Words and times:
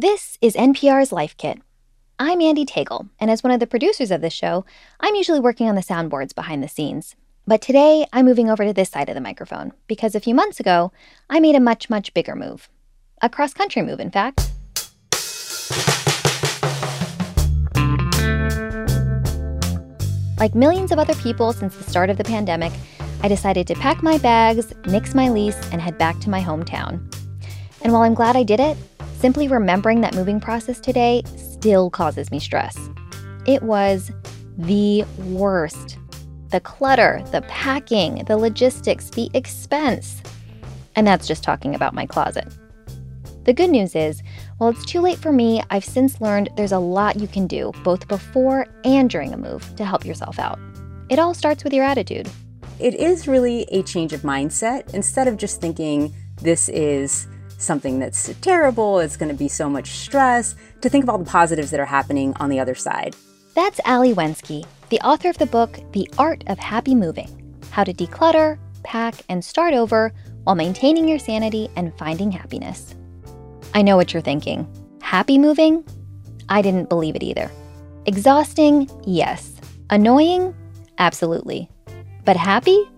This 0.00 0.38
is 0.40 0.54
NPR's 0.54 1.10
Life 1.10 1.36
Kit. 1.36 1.60
I'm 2.20 2.38
Andee 2.38 2.64
Tagle, 2.64 3.08
and 3.18 3.32
as 3.32 3.42
one 3.42 3.50
of 3.50 3.58
the 3.58 3.66
producers 3.66 4.12
of 4.12 4.20
this 4.20 4.32
show, 4.32 4.64
I'm 5.00 5.16
usually 5.16 5.40
working 5.40 5.68
on 5.68 5.74
the 5.74 5.80
soundboards 5.80 6.36
behind 6.36 6.62
the 6.62 6.68
scenes. 6.68 7.16
But 7.48 7.60
today, 7.60 8.06
I'm 8.12 8.24
moving 8.24 8.48
over 8.48 8.64
to 8.64 8.72
this 8.72 8.90
side 8.90 9.08
of 9.08 9.16
the 9.16 9.20
microphone 9.20 9.72
because 9.88 10.14
a 10.14 10.20
few 10.20 10.36
months 10.36 10.60
ago, 10.60 10.92
I 11.28 11.40
made 11.40 11.56
a 11.56 11.60
much, 11.60 11.90
much 11.90 12.14
bigger 12.14 12.36
move. 12.36 12.68
A 13.22 13.28
cross 13.28 13.52
country 13.52 13.82
move, 13.82 13.98
in 13.98 14.12
fact. 14.12 14.52
Like 20.38 20.54
millions 20.54 20.92
of 20.92 21.00
other 21.00 21.16
people 21.16 21.52
since 21.52 21.74
the 21.74 21.82
start 21.82 22.08
of 22.08 22.18
the 22.18 22.22
pandemic, 22.22 22.72
I 23.24 23.26
decided 23.26 23.66
to 23.66 23.74
pack 23.74 24.00
my 24.04 24.16
bags, 24.18 24.72
nix 24.86 25.12
my 25.12 25.28
lease, 25.28 25.58
and 25.72 25.82
head 25.82 25.98
back 25.98 26.20
to 26.20 26.30
my 26.30 26.40
hometown. 26.40 27.00
And 27.82 27.92
while 27.92 28.02
I'm 28.02 28.14
glad 28.14 28.36
I 28.36 28.44
did 28.44 28.60
it, 28.60 28.76
simply 29.18 29.48
remembering 29.48 30.00
that 30.00 30.14
moving 30.14 30.40
process 30.40 30.78
today 30.78 31.22
still 31.36 31.90
causes 31.90 32.30
me 32.30 32.38
stress. 32.38 32.76
It 33.46 33.62
was 33.62 34.12
the 34.56 35.04
worst. 35.26 35.98
The 36.50 36.60
clutter, 36.60 37.22
the 37.32 37.42
packing, 37.42 38.24
the 38.24 38.36
logistics, 38.36 39.10
the 39.10 39.28
expense. 39.34 40.22
And 40.96 41.06
that's 41.06 41.26
just 41.26 41.42
talking 41.42 41.74
about 41.74 41.94
my 41.94 42.06
closet. 42.06 42.46
The 43.44 43.52
good 43.52 43.70
news 43.70 43.96
is, 43.96 44.22
while 44.58 44.70
it's 44.70 44.84
too 44.84 45.00
late 45.00 45.18
for 45.18 45.32
me, 45.32 45.62
I've 45.70 45.84
since 45.84 46.20
learned 46.20 46.50
there's 46.56 46.72
a 46.72 46.78
lot 46.78 47.16
you 47.16 47.28
can 47.28 47.46
do, 47.46 47.72
both 47.82 48.06
before 48.08 48.66
and 48.84 49.08
during 49.10 49.32
a 49.32 49.38
move, 49.38 49.74
to 49.76 49.84
help 49.84 50.04
yourself 50.04 50.38
out. 50.38 50.58
It 51.08 51.18
all 51.18 51.34
starts 51.34 51.64
with 51.64 51.72
your 51.72 51.84
attitude. 51.84 52.28
It 52.78 52.94
is 52.94 53.26
really 53.26 53.62
a 53.72 53.82
change 53.82 54.12
of 54.12 54.20
mindset. 54.20 54.92
Instead 54.94 55.28
of 55.28 55.36
just 55.36 55.60
thinking 55.60 56.14
this 56.36 56.68
is 56.68 57.26
something 57.58 57.98
that's 57.98 58.34
terrible, 58.40 59.00
it's 59.00 59.16
going 59.16 59.28
to 59.28 59.34
be 59.34 59.48
so 59.48 59.68
much 59.68 59.90
stress, 59.90 60.54
to 60.80 60.88
think 60.88 61.04
of 61.04 61.10
all 61.10 61.18
the 61.18 61.24
positives 61.24 61.70
that 61.70 61.80
are 61.80 61.84
happening 61.84 62.32
on 62.40 62.48
the 62.48 62.58
other 62.58 62.74
side. 62.74 63.14
That's 63.54 63.80
Ali 63.84 64.14
Wenzke, 64.14 64.64
the 64.88 65.00
author 65.00 65.28
of 65.28 65.38
the 65.38 65.46
book 65.46 65.78
The 65.92 66.08
Art 66.16 66.44
of 66.46 66.58
Happy 66.58 66.94
Moving 66.94 67.60
How 67.70 67.84
to 67.84 67.92
Declutter, 67.92 68.58
Pack, 68.84 69.16
and 69.28 69.44
Start 69.44 69.74
Over 69.74 70.12
while 70.44 70.56
maintaining 70.56 71.06
your 71.06 71.18
sanity 71.18 71.68
and 71.76 71.92
finding 71.98 72.30
happiness. 72.30 72.94
I 73.74 73.82
know 73.82 73.96
what 73.96 74.14
you're 74.14 74.22
thinking. 74.22 74.66
Happy 75.02 75.36
moving? 75.36 75.84
I 76.48 76.62
didn't 76.62 76.88
believe 76.88 77.16
it 77.16 77.22
either. 77.22 77.50
Exhausting? 78.06 78.88
Yes. 79.04 79.52
Annoying? 79.90 80.54
Absolutely. 80.98 81.70
But 82.24 82.36
happy? 82.36 82.88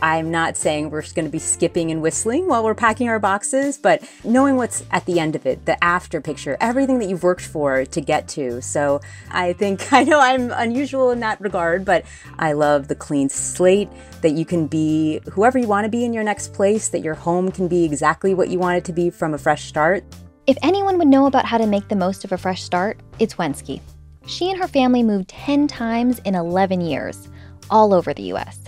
I'm 0.00 0.30
not 0.30 0.56
saying 0.56 0.90
we're 0.90 1.02
going 1.02 1.24
to 1.24 1.30
be 1.30 1.40
skipping 1.40 1.90
and 1.90 2.00
whistling 2.00 2.46
while 2.46 2.62
we're 2.62 2.74
packing 2.74 3.08
our 3.08 3.18
boxes, 3.18 3.76
but 3.76 4.08
knowing 4.22 4.56
what's 4.56 4.84
at 4.92 5.04
the 5.06 5.18
end 5.18 5.34
of 5.34 5.44
it, 5.44 5.64
the 5.66 5.82
after 5.82 6.20
picture, 6.20 6.56
everything 6.60 7.00
that 7.00 7.08
you've 7.08 7.24
worked 7.24 7.44
for 7.44 7.84
to 7.84 8.00
get 8.00 8.28
to. 8.28 8.62
So 8.62 9.00
I 9.30 9.54
think 9.54 9.92
I 9.92 10.04
know 10.04 10.20
I'm 10.20 10.52
unusual 10.52 11.10
in 11.10 11.20
that 11.20 11.40
regard, 11.40 11.84
but 11.84 12.04
I 12.38 12.52
love 12.52 12.86
the 12.86 12.94
clean 12.94 13.28
slate 13.28 13.88
that 14.22 14.32
you 14.32 14.44
can 14.44 14.68
be 14.68 15.20
whoever 15.32 15.58
you 15.58 15.66
want 15.66 15.84
to 15.84 15.90
be 15.90 16.04
in 16.04 16.12
your 16.12 16.24
next 16.24 16.52
place, 16.52 16.88
that 16.88 17.00
your 17.00 17.14
home 17.14 17.50
can 17.50 17.66
be 17.66 17.84
exactly 17.84 18.34
what 18.34 18.48
you 18.48 18.58
want 18.58 18.78
it 18.78 18.84
to 18.84 18.92
be 18.92 19.10
from 19.10 19.34
a 19.34 19.38
fresh 19.38 19.64
start. 19.64 20.04
If 20.46 20.56
anyone 20.62 20.96
would 20.98 21.08
know 21.08 21.26
about 21.26 21.44
how 21.44 21.58
to 21.58 21.66
make 21.66 21.88
the 21.88 21.96
most 21.96 22.24
of 22.24 22.32
a 22.32 22.38
fresh 22.38 22.62
start, 22.62 23.00
it's 23.18 23.34
Wenzke. 23.34 23.80
She 24.26 24.48
and 24.48 24.58
her 24.58 24.68
family 24.68 25.02
moved 25.02 25.28
10 25.28 25.66
times 25.66 26.20
in 26.20 26.34
11 26.34 26.82
years, 26.82 27.28
all 27.70 27.92
over 27.92 28.14
the 28.14 28.22
US. 28.34 28.67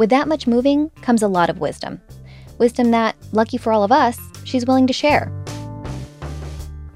With 0.00 0.08
that 0.08 0.28
much 0.28 0.46
moving 0.46 0.88
comes 1.02 1.20
a 1.20 1.28
lot 1.28 1.50
of 1.50 1.60
wisdom. 1.60 2.00
Wisdom 2.56 2.90
that, 2.92 3.16
lucky 3.32 3.58
for 3.58 3.70
all 3.70 3.84
of 3.84 3.92
us, 3.92 4.18
she's 4.44 4.64
willing 4.64 4.86
to 4.86 4.94
share. 4.94 5.30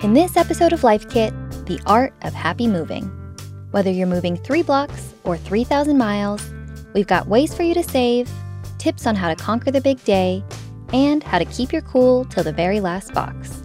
In 0.00 0.14
this 0.14 0.38
episode 0.38 0.72
of 0.72 0.84
Life 0.84 1.10
Kit, 1.10 1.34
the 1.66 1.78
art 1.84 2.14
of 2.22 2.32
happy 2.32 2.66
moving. 2.66 3.04
Whether 3.72 3.90
you're 3.90 4.06
moving 4.06 4.38
three 4.38 4.62
blocks 4.62 5.12
or 5.22 5.36
3,000 5.36 5.98
miles, 5.98 6.50
we've 6.94 7.06
got 7.06 7.28
ways 7.28 7.52
for 7.52 7.62
you 7.62 7.74
to 7.74 7.82
save, 7.82 8.32
tips 8.78 9.06
on 9.06 9.16
how 9.16 9.28
to 9.28 9.36
conquer 9.36 9.70
the 9.70 9.82
big 9.82 10.02
day, 10.04 10.42
and 10.94 11.22
how 11.22 11.38
to 11.38 11.44
keep 11.44 11.74
your 11.74 11.82
cool 11.82 12.24
till 12.24 12.42
the 12.42 12.54
very 12.54 12.80
last 12.80 13.12
box. 13.12 13.62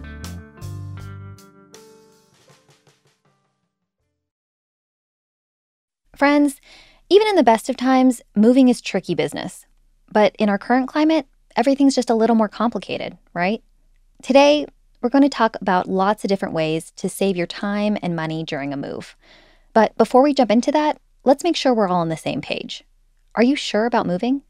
Friends, 6.14 6.60
even 7.10 7.26
in 7.26 7.34
the 7.34 7.42
best 7.42 7.68
of 7.68 7.76
times, 7.76 8.22
moving 8.36 8.68
is 8.68 8.80
tricky 8.80 9.16
business. 9.16 9.66
But 10.12 10.34
in 10.38 10.48
our 10.48 10.58
current 10.58 10.88
climate, 10.88 11.26
everything's 11.56 11.96
just 11.96 12.08
a 12.08 12.14
little 12.14 12.36
more 12.36 12.48
complicated, 12.48 13.18
right? 13.34 13.62
Today, 14.22 14.66
we're 15.02 15.10
going 15.10 15.22
to 15.22 15.28
talk 15.28 15.56
about 15.60 15.88
lots 15.88 16.22
of 16.22 16.28
different 16.28 16.54
ways 16.54 16.92
to 16.92 17.08
save 17.08 17.36
your 17.36 17.48
time 17.48 17.98
and 18.00 18.14
money 18.14 18.44
during 18.44 18.72
a 18.72 18.76
move. 18.76 19.16
But 19.72 19.96
before 19.98 20.22
we 20.22 20.34
jump 20.34 20.52
into 20.52 20.70
that, 20.70 21.00
let's 21.24 21.42
make 21.42 21.56
sure 21.56 21.74
we're 21.74 21.88
all 21.88 22.00
on 22.00 22.10
the 22.10 22.16
same 22.16 22.40
page. 22.40 22.84
Are 23.34 23.42
you 23.42 23.56
sure 23.56 23.86
about 23.86 24.06
moving? 24.06 24.42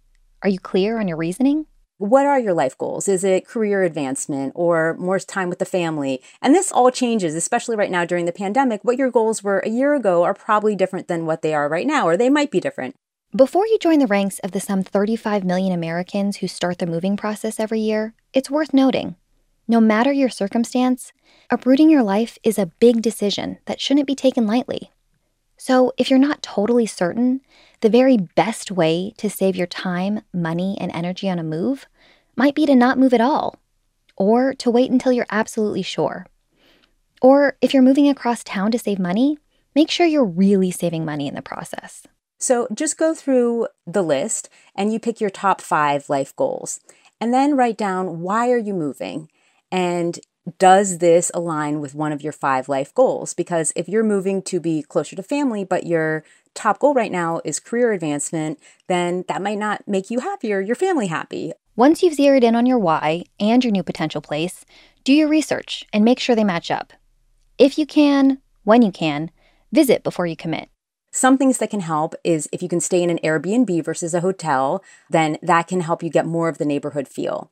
Are 0.43 0.49
you 0.50 0.59
clear 0.59 1.00
on 1.00 1.09
your 1.09 1.16
reasoning? 1.16 1.66
What 2.00 2.25
are 2.25 2.41
your 2.41 2.55
life 2.55 2.78
goals? 2.78 3.09
Is 3.09 3.25
it 3.25 3.47
career 3.47 3.83
advancement 3.83 4.53
or 4.56 4.97
more 4.99 5.19
time 5.19 5.50
with 5.50 5.59
the 5.59 5.66
family? 5.66 6.22
And 6.41 6.55
this 6.55 6.72
all 6.72 6.91
changes, 6.91 7.34
especially 7.34 7.77
right 7.77 7.91
now 7.91 8.06
during 8.06 8.25
the 8.25 8.33
pandemic. 8.33 8.83
What 8.83 8.97
your 8.97 9.11
goals 9.11 9.44
were 9.44 9.59
a 9.59 9.69
year 9.69 9.94
ago 9.94 10.22
are 10.22 10.33
probably 10.33 10.75
different 10.75 11.09
than 11.09 11.27
what 11.27 11.43
they 11.43 11.53
are 11.53 11.69
right 11.69 11.87
now, 11.87 12.09
or 12.09 12.16
they 12.16 12.31
might 12.31 12.50
be 12.50 12.59
different. 12.59 12.94
Before 13.37 13.66
you 13.66 13.78
join 13.78 13.99
the 13.99 14.06
ranks 14.06 14.38
of 14.38 14.53
the 14.53 14.61
some 14.61 14.83
35 14.83 15.44
million 15.44 15.75
Americans 15.75 16.38
who 16.38 16.49
start 16.49 16.78
the 16.78 16.87
moving 16.87 17.19
process 17.19 17.61
every 17.61 17.81
year, 17.81 18.15
it's 18.32 18.50
worth 18.50 18.72
noting 18.72 19.17
no 19.69 19.78
matter 19.78 20.11
your 20.11 20.31
circumstance, 20.31 21.12
uprooting 21.50 21.91
your 21.91 22.03
life 22.03 22.38
is 22.43 22.59
a 22.59 22.72
big 22.81 23.03
decision 23.03 23.59
that 23.67 23.81
shouldn't 23.81 24.06
be 24.06 24.17
taken 24.17 24.47
lightly. 24.47 24.91
So, 25.59 25.93
if 25.99 26.09
you're 26.09 26.19
not 26.19 26.43
totally 26.43 26.87
certain, 26.87 27.43
the 27.82 27.91
very 27.91 28.17
best 28.17 28.71
way 28.71 29.12
to 29.19 29.28
save 29.28 29.55
your 29.55 29.67
time, 29.67 30.22
money, 30.32 30.78
and 30.81 30.91
energy 30.93 31.28
on 31.28 31.38
a 31.38 31.44
move 31.44 31.87
might 32.41 32.55
be 32.55 32.65
to 32.65 32.75
not 32.75 32.99
move 32.99 33.12
at 33.12 33.21
all, 33.21 33.56
or 34.17 34.55
to 34.55 34.71
wait 34.71 34.91
until 34.91 35.12
you're 35.12 35.27
absolutely 35.31 35.83
sure. 35.83 36.25
Or 37.21 37.59
if 37.61 37.75
you're 37.75 37.83
moving 37.83 38.09
across 38.09 38.43
town 38.43 38.71
to 38.71 38.78
save 38.78 38.99
money, 38.99 39.37
make 39.75 39.91
sure 39.91 40.06
you're 40.06 40.25
really 40.25 40.71
saving 40.71 41.05
money 41.05 41.29
in 41.29 41.34
the 41.34 41.43
process. 41.43 42.06
So 42.39 42.67
just 42.73 42.97
go 42.97 43.12
through 43.12 43.69
the 43.87 44.00
list 44.00 44.49
and 44.75 44.91
you 44.91 44.99
pick 44.99 45.21
your 45.21 45.29
top 45.29 45.61
five 45.61 46.09
life 46.09 46.34
goals. 46.34 46.81
And 47.21 47.34
then 47.34 47.59
write 47.59 47.77
down 47.77 48.21
why 48.21 48.50
are 48.50 48.56
you 48.56 48.73
moving? 48.73 49.29
And 49.71 50.19
does 50.59 50.97
this 50.97 51.31
align 51.34 51.83
with 51.83 51.95
one 51.95 52.11
of 52.11 52.23
your 52.23 52.33
five 52.33 52.71
life 52.71 52.95
goals? 52.95 53.34
Because 53.34 53.71
if 53.77 53.87
you're 53.87 54.03
moving 54.03 54.41
to 54.45 54.61
be 54.61 54.83
closer 54.83 55.15
to 55.15 55.23
family, 55.23 55.62
but 55.62 55.87
your 55.87 56.25
top 56.55 56.79
goal 56.79 56.95
right 56.95 57.12
now 57.12 57.43
is 57.45 57.61
career 57.61 57.93
advancement, 57.93 58.59
then 58.89 59.27
that 59.29 59.43
might 59.43 59.59
not 59.59 59.87
make 59.87 60.11
you 60.11 60.21
happy 60.21 60.55
or 60.55 60.61
your 60.62 60.75
family 60.75 61.09
happy. 61.09 61.53
Once 61.76 62.03
you've 62.03 62.14
zeroed 62.14 62.44
in 62.44 62.56
on 62.56 62.66
your 62.66 62.78
why 62.78 63.22
and 63.38 63.64
your 63.64 63.70
new 63.70 63.82
potential 63.82 64.20
place, 64.20 64.64
do 65.04 65.12
your 65.12 65.28
research 65.28 65.84
and 65.92 66.04
make 66.04 66.19
sure 66.19 66.34
they 66.34 66.44
match 66.44 66.70
up. 66.70 66.92
If 67.58 67.78
you 67.78 67.86
can, 67.86 68.38
when 68.64 68.82
you 68.82 68.91
can, 68.91 69.31
visit 69.72 70.03
before 70.03 70.26
you 70.26 70.36
commit. 70.36 70.69
Some 71.12 71.38
things 71.38 71.58
that 71.58 71.70
can 71.70 71.81
help 71.81 72.14
is 72.22 72.48
if 72.53 72.62
you 72.62 72.69
can 72.69 72.81
stay 72.81 73.03
in 73.03 73.10
an 73.10 73.19
Airbnb 73.25 73.84
versus 73.84 74.14
a 74.14 74.20
hotel, 74.20 74.82
then 75.08 75.38
that 75.42 75.69
can 75.69 75.81
help 75.81 76.03
you 76.03 76.10
get 76.10 76.26
more 76.26 76.48
of 76.48 76.58
the 76.58 76.64
neighborhood 76.64 77.08
feel. 77.08 77.50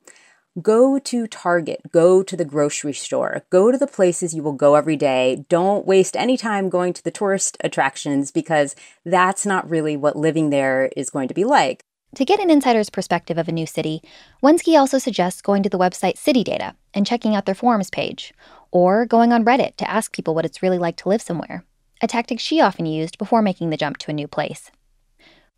Go 0.61 0.99
to 0.99 1.27
Target, 1.27 1.91
go 1.91 2.21
to 2.23 2.35
the 2.35 2.45
grocery 2.45 2.93
store, 2.93 3.43
go 3.49 3.71
to 3.71 3.77
the 3.77 3.87
places 3.87 4.33
you 4.33 4.43
will 4.43 4.53
go 4.53 4.75
every 4.75 4.97
day. 4.97 5.45
Don't 5.47 5.85
waste 5.85 6.17
any 6.17 6.37
time 6.37 6.69
going 6.69 6.91
to 6.93 7.03
the 7.03 7.11
tourist 7.11 7.57
attractions 7.61 8.31
because 8.31 8.75
that's 9.05 9.45
not 9.45 9.69
really 9.69 9.95
what 9.95 10.15
living 10.15 10.49
there 10.49 10.89
is 10.97 11.09
going 11.09 11.27
to 11.27 11.33
be 11.33 11.45
like. 11.45 11.83
To 12.19 12.25
get 12.25 12.41
an 12.41 12.49
insider's 12.49 12.89
perspective 12.89 13.37
of 13.37 13.47
a 13.47 13.53
new 13.53 13.65
city, 13.65 14.01
Wenzke 14.43 14.77
also 14.77 14.97
suggests 14.97 15.41
going 15.41 15.63
to 15.63 15.69
the 15.69 15.79
website 15.79 16.17
City 16.17 16.43
Data 16.43 16.75
and 16.93 17.07
checking 17.07 17.33
out 17.33 17.45
their 17.45 17.55
forums 17.55 17.89
page, 17.89 18.33
or 18.71 19.05
going 19.05 19.31
on 19.31 19.45
Reddit 19.45 19.77
to 19.77 19.89
ask 19.89 20.11
people 20.11 20.35
what 20.35 20.43
it's 20.43 20.61
really 20.61 20.77
like 20.77 20.97
to 20.97 21.07
live 21.07 21.21
somewhere, 21.21 21.63
a 22.01 22.07
tactic 22.07 22.41
she 22.41 22.59
often 22.59 22.85
used 22.85 23.17
before 23.17 23.41
making 23.41 23.69
the 23.69 23.77
jump 23.77 23.99
to 23.99 24.11
a 24.11 24.13
new 24.13 24.27
place. 24.27 24.69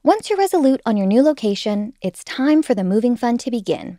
Once 0.03 0.29
you're 0.29 0.37
resolute 0.37 0.79
on 0.85 0.97
your 0.97 1.07
new 1.07 1.23
location, 1.23 1.93
it's 1.99 2.23
time 2.25 2.61
for 2.61 2.75
the 2.75 2.83
moving 2.83 3.15
fun 3.15 3.39
to 3.39 3.49
begin. 3.49 3.97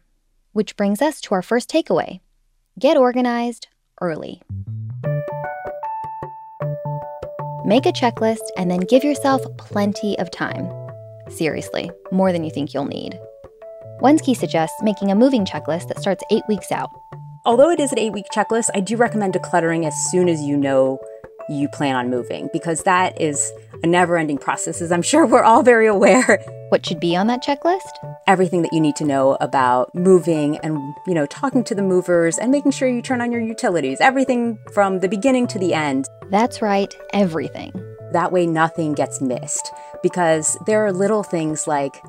Which 0.53 0.77
brings 0.77 1.03
us 1.03 1.21
to 1.23 1.35
our 1.35 1.43
first 1.43 1.69
takeaway 1.69 2.21
get 2.79 2.97
organized 2.97 3.67
early. 4.01 4.41
Make 7.65 7.87
a 7.87 7.93
checklist 7.93 8.47
and 8.57 8.71
then 8.71 8.83
give 8.83 9.03
yourself 9.03 9.43
plenty 9.57 10.17
of 10.21 10.31
time. 10.31 10.82
Seriously, 11.37 11.91
more 12.11 12.33
than 12.33 12.45
you 12.45 12.51
think 12.51 12.75
you'll 12.75 12.85
need. 12.85 13.19
Wenzke 14.01 14.37
suggests 14.37 14.77
making 14.83 15.11
a 15.11 15.15
moving 15.15 15.45
checklist 15.45 15.89
that 15.89 16.01
starts 16.01 16.25
eight 16.31 16.43
weeks 16.49 16.73
out. 16.73 16.91
Although 17.45 17.71
it 17.71 17.81
is 17.81 17.93
an 17.93 17.99
eight 17.99 18.13
week 18.13 18.27
checklist, 18.35 18.71
I 18.75 18.81
do 18.81 18.97
recommend 18.97 19.35
decluttering 19.35 19.87
as 19.87 19.95
soon 20.11 20.29
as 20.29 20.41
you 20.41 20.57
know 20.57 20.99
you 21.49 21.69
plan 21.69 21.97
on 21.97 22.11
moving 22.11 22.49
because 22.53 22.83
that 22.83 23.21
is 23.21 23.53
a 23.83 23.87
never 23.87 24.17
ending 24.17 24.39
process, 24.39 24.81
as 24.81 24.93
I'm 24.93 25.03
sure 25.11 25.27
we're 25.27 25.43
all 25.43 25.63
very 25.63 25.87
aware. 25.87 26.39
What 26.69 26.87
should 26.87 27.01
be 27.01 27.17
on 27.17 27.27
that 27.29 27.43
checklist? 27.43 27.81
Everything 28.27 28.63
that 28.63 28.73
you 28.73 28.81
need 28.81 28.97
to 28.97 29.05
know 29.05 29.37
about 29.41 29.95
moving 29.95 30.59
and, 30.59 30.77
you 31.07 31.15
know, 31.15 31.27
talking 31.27 31.65
to 31.65 31.75
the 31.75 31.83
movers 31.83 32.39
and 32.39 32.51
making 32.51 32.73
sure 32.73 32.89
you 32.89 33.03
turn 33.03 33.21
on 33.21 33.33
your 33.33 33.41
utilities. 33.41 34.01
Everything 34.01 34.59
from 34.73 35.01
the 35.01 35.09
beginning 35.09 35.47
to 35.49 35.59
the 35.59 35.75
end. 35.75 36.07
That's 36.31 36.63
right, 36.63 36.95
everything. 37.13 37.73
That 38.13 38.33
way, 38.33 38.47
nothing 38.47 38.93
gets 38.95 39.21
missed 39.21 39.73
because 40.03 40.57
there 40.67 40.85
are 40.85 40.93
little 40.93 41.23
things 41.23 41.67
like 41.67 42.03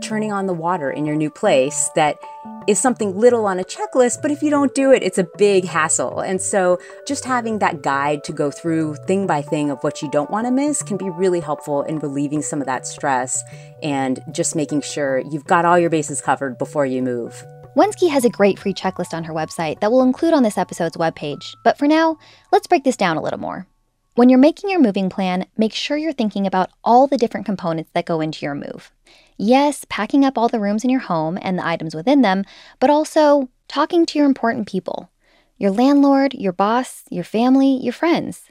turning 0.00 0.32
on 0.32 0.46
the 0.46 0.52
water 0.52 0.90
in 0.90 1.06
your 1.06 1.16
new 1.16 1.30
place 1.30 1.90
that 1.94 2.18
is 2.66 2.80
something 2.80 3.16
little 3.16 3.46
on 3.46 3.60
a 3.60 3.64
checklist, 3.64 4.20
but 4.20 4.30
if 4.30 4.42
you 4.42 4.50
don't 4.50 4.74
do 4.74 4.92
it, 4.92 5.02
it's 5.02 5.18
a 5.18 5.26
big 5.38 5.64
hassle. 5.64 6.20
And 6.20 6.42
so 6.42 6.78
just 7.06 7.24
having 7.24 7.60
that 7.60 7.82
guide 7.82 8.24
to 8.24 8.32
go 8.32 8.50
through 8.50 8.96
thing 9.06 9.26
by 9.26 9.42
thing 9.42 9.70
of 9.70 9.82
what 9.82 10.02
you 10.02 10.10
don't 10.10 10.30
want 10.30 10.46
to 10.46 10.50
miss 10.50 10.82
can 10.82 10.96
be 10.96 11.08
really 11.08 11.40
helpful 11.40 11.82
in 11.82 12.00
relieving 12.00 12.42
some 12.42 12.60
of 12.60 12.66
that 12.66 12.86
stress 12.86 13.42
and 13.82 14.20
just 14.32 14.56
making 14.56 14.80
sure 14.80 15.18
you've 15.30 15.44
got 15.44 15.64
all 15.64 15.78
your 15.78 15.90
bases 15.90 16.20
covered 16.20 16.58
before 16.58 16.86
you 16.86 17.02
move. 17.02 17.44
Wenzke 17.76 18.10
has 18.10 18.24
a 18.24 18.30
great 18.30 18.58
free 18.58 18.74
checklist 18.74 19.12
on 19.14 19.22
her 19.24 19.34
website 19.34 19.80
that 19.80 19.92
we'll 19.92 20.02
include 20.02 20.32
on 20.34 20.42
this 20.42 20.58
episode's 20.58 20.96
webpage. 20.96 21.54
But 21.62 21.78
for 21.78 21.86
now, 21.86 22.16
let's 22.50 22.66
break 22.66 22.84
this 22.84 22.96
down 22.96 23.16
a 23.16 23.22
little 23.22 23.38
more. 23.38 23.68
When 24.16 24.30
you're 24.30 24.38
making 24.38 24.70
your 24.70 24.80
moving 24.80 25.10
plan, 25.10 25.44
make 25.58 25.74
sure 25.74 25.98
you're 25.98 26.10
thinking 26.10 26.46
about 26.46 26.70
all 26.82 27.06
the 27.06 27.18
different 27.18 27.44
components 27.44 27.90
that 27.92 28.06
go 28.06 28.22
into 28.22 28.46
your 28.46 28.54
move. 28.54 28.90
Yes, 29.36 29.84
packing 29.90 30.24
up 30.24 30.38
all 30.38 30.48
the 30.48 30.58
rooms 30.58 30.84
in 30.84 30.88
your 30.88 31.00
home 31.00 31.38
and 31.42 31.58
the 31.58 31.66
items 31.66 31.94
within 31.94 32.22
them, 32.22 32.46
but 32.80 32.88
also 32.88 33.50
talking 33.68 34.06
to 34.06 34.18
your 34.18 34.26
important 34.26 34.66
people 34.66 35.10
your 35.58 35.70
landlord, 35.70 36.32
your 36.32 36.54
boss, 36.54 37.02
your 37.10 37.24
family, 37.24 37.78
your 37.82 37.92
friends. 37.92 38.50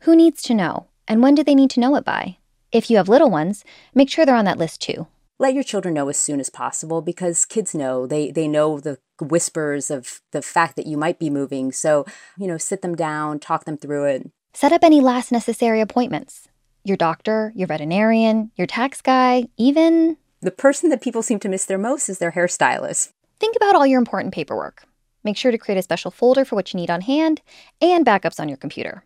Who 0.00 0.16
needs 0.16 0.40
to 0.44 0.54
know, 0.54 0.86
and 1.06 1.22
when 1.22 1.34
do 1.34 1.44
they 1.44 1.54
need 1.54 1.70
to 1.72 1.80
know 1.80 1.94
it 1.96 2.06
by? 2.06 2.38
If 2.72 2.88
you 2.88 2.96
have 2.96 3.08
little 3.10 3.30
ones, 3.30 3.66
make 3.94 4.08
sure 4.08 4.24
they're 4.24 4.34
on 4.34 4.46
that 4.46 4.56
list 4.56 4.80
too. 4.80 5.08
Let 5.38 5.52
your 5.52 5.62
children 5.62 5.92
know 5.92 6.08
as 6.08 6.16
soon 6.16 6.40
as 6.40 6.48
possible 6.48 7.02
because 7.02 7.44
kids 7.44 7.74
know. 7.74 8.06
They 8.06 8.30
they 8.30 8.48
know 8.48 8.80
the 8.80 8.98
whispers 9.20 9.90
of 9.90 10.22
the 10.30 10.40
fact 10.40 10.76
that 10.76 10.86
you 10.86 10.96
might 10.96 11.18
be 11.18 11.28
moving. 11.28 11.70
So, 11.70 12.06
you 12.38 12.46
know, 12.46 12.56
sit 12.56 12.80
them 12.80 12.94
down, 12.94 13.40
talk 13.40 13.66
them 13.66 13.76
through 13.76 14.04
it. 14.06 14.30
Set 14.54 14.72
up 14.72 14.84
any 14.84 15.00
last 15.00 15.32
necessary 15.32 15.80
appointments. 15.80 16.48
Your 16.84 16.96
doctor, 16.96 17.52
your 17.56 17.66
veterinarian, 17.66 18.50
your 18.54 18.66
tax 18.66 19.00
guy, 19.00 19.44
even 19.56 20.18
the 20.42 20.50
person 20.50 20.90
that 20.90 21.00
people 21.00 21.22
seem 21.22 21.38
to 21.40 21.48
miss 21.48 21.64
their 21.64 21.78
most 21.78 22.08
is 22.08 22.18
their 22.18 22.32
hairstylist. 22.32 23.12
Think 23.40 23.56
about 23.56 23.74
all 23.74 23.86
your 23.86 23.98
important 23.98 24.34
paperwork. 24.34 24.84
Make 25.24 25.38
sure 25.38 25.52
to 25.52 25.58
create 25.58 25.78
a 25.78 25.82
special 25.82 26.10
folder 26.10 26.44
for 26.44 26.54
what 26.54 26.72
you 26.72 26.78
need 26.78 26.90
on 26.90 27.00
hand 27.00 27.40
and 27.80 28.04
backups 28.04 28.38
on 28.38 28.48
your 28.48 28.58
computer. 28.58 29.04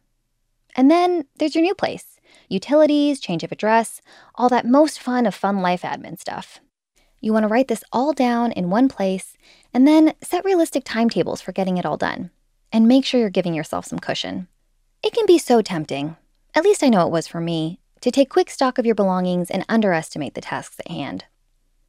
And 0.75 0.91
then 0.91 1.27
there's 1.39 1.55
your 1.55 1.63
new 1.63 1.75
place 1.75 2.19
utilities, 2.49 3.21
change 3.21 3.45
of 3.45 3.53
address, 3.53 4.03
all 4.35 4.49
that 4.49 4.67
most 4.67 5.01
fun 5.01 5.27
of 5.27 5.35
fun 5.35 5.63
life 5.63 5.83
admin 5.83 6.19
stuff. 6.19 6.61
You 7.21 7.33
want 7.33 7.45
to 7.45 7.49
write 7.49 7.69
this 7.69 7.85
all 7.93 8.13
down 8.13 8.53
in 8.53 8.69
one 8.69 8.89
place 8.89 9.37
and 9.73 9.87
then 9.87 10.15
set 10.23 10.45
realistic 10.45 10.83
timetables 10.85 11.41
for 11.41 11.53
getting 11.53 11.77
it 11.77 11.87
all 11.87 11.97
done. 11.97 12.31
And 12.73 12.89
make 12.89 13.05
sure 13.05 13.21
you're 13.21 13.31
giving 13.31 13.55
yourself 13.55 13.87
some 13.87 13.99
cushion. 13.99 14.49
It 15.07 15.13
can 15.13 15.25
be 15.25 15.39
so 15.39 15.63
tempting, 15.63 16.17
at 16.53 16.65
least 16.65 16.83
I 16.83 16.89
know 16.89 17.07
it 17.07 17.13
was 17.13 17.29
for 17.29 17.41
me, 17.41 17.79
to 18.01 18.11
take 18.11 18.29
quick 18.29 18.51
stock 18.51 18.77
of 18.77 18.85
your 18.85 18.97
belongings 18.97 19.53
and 19.53 19.65
underestimate 19.69 20.35
the 20.35 20.41
tasks 20.41 20.81
at 20.81 20.91
hand. 20.91 21.27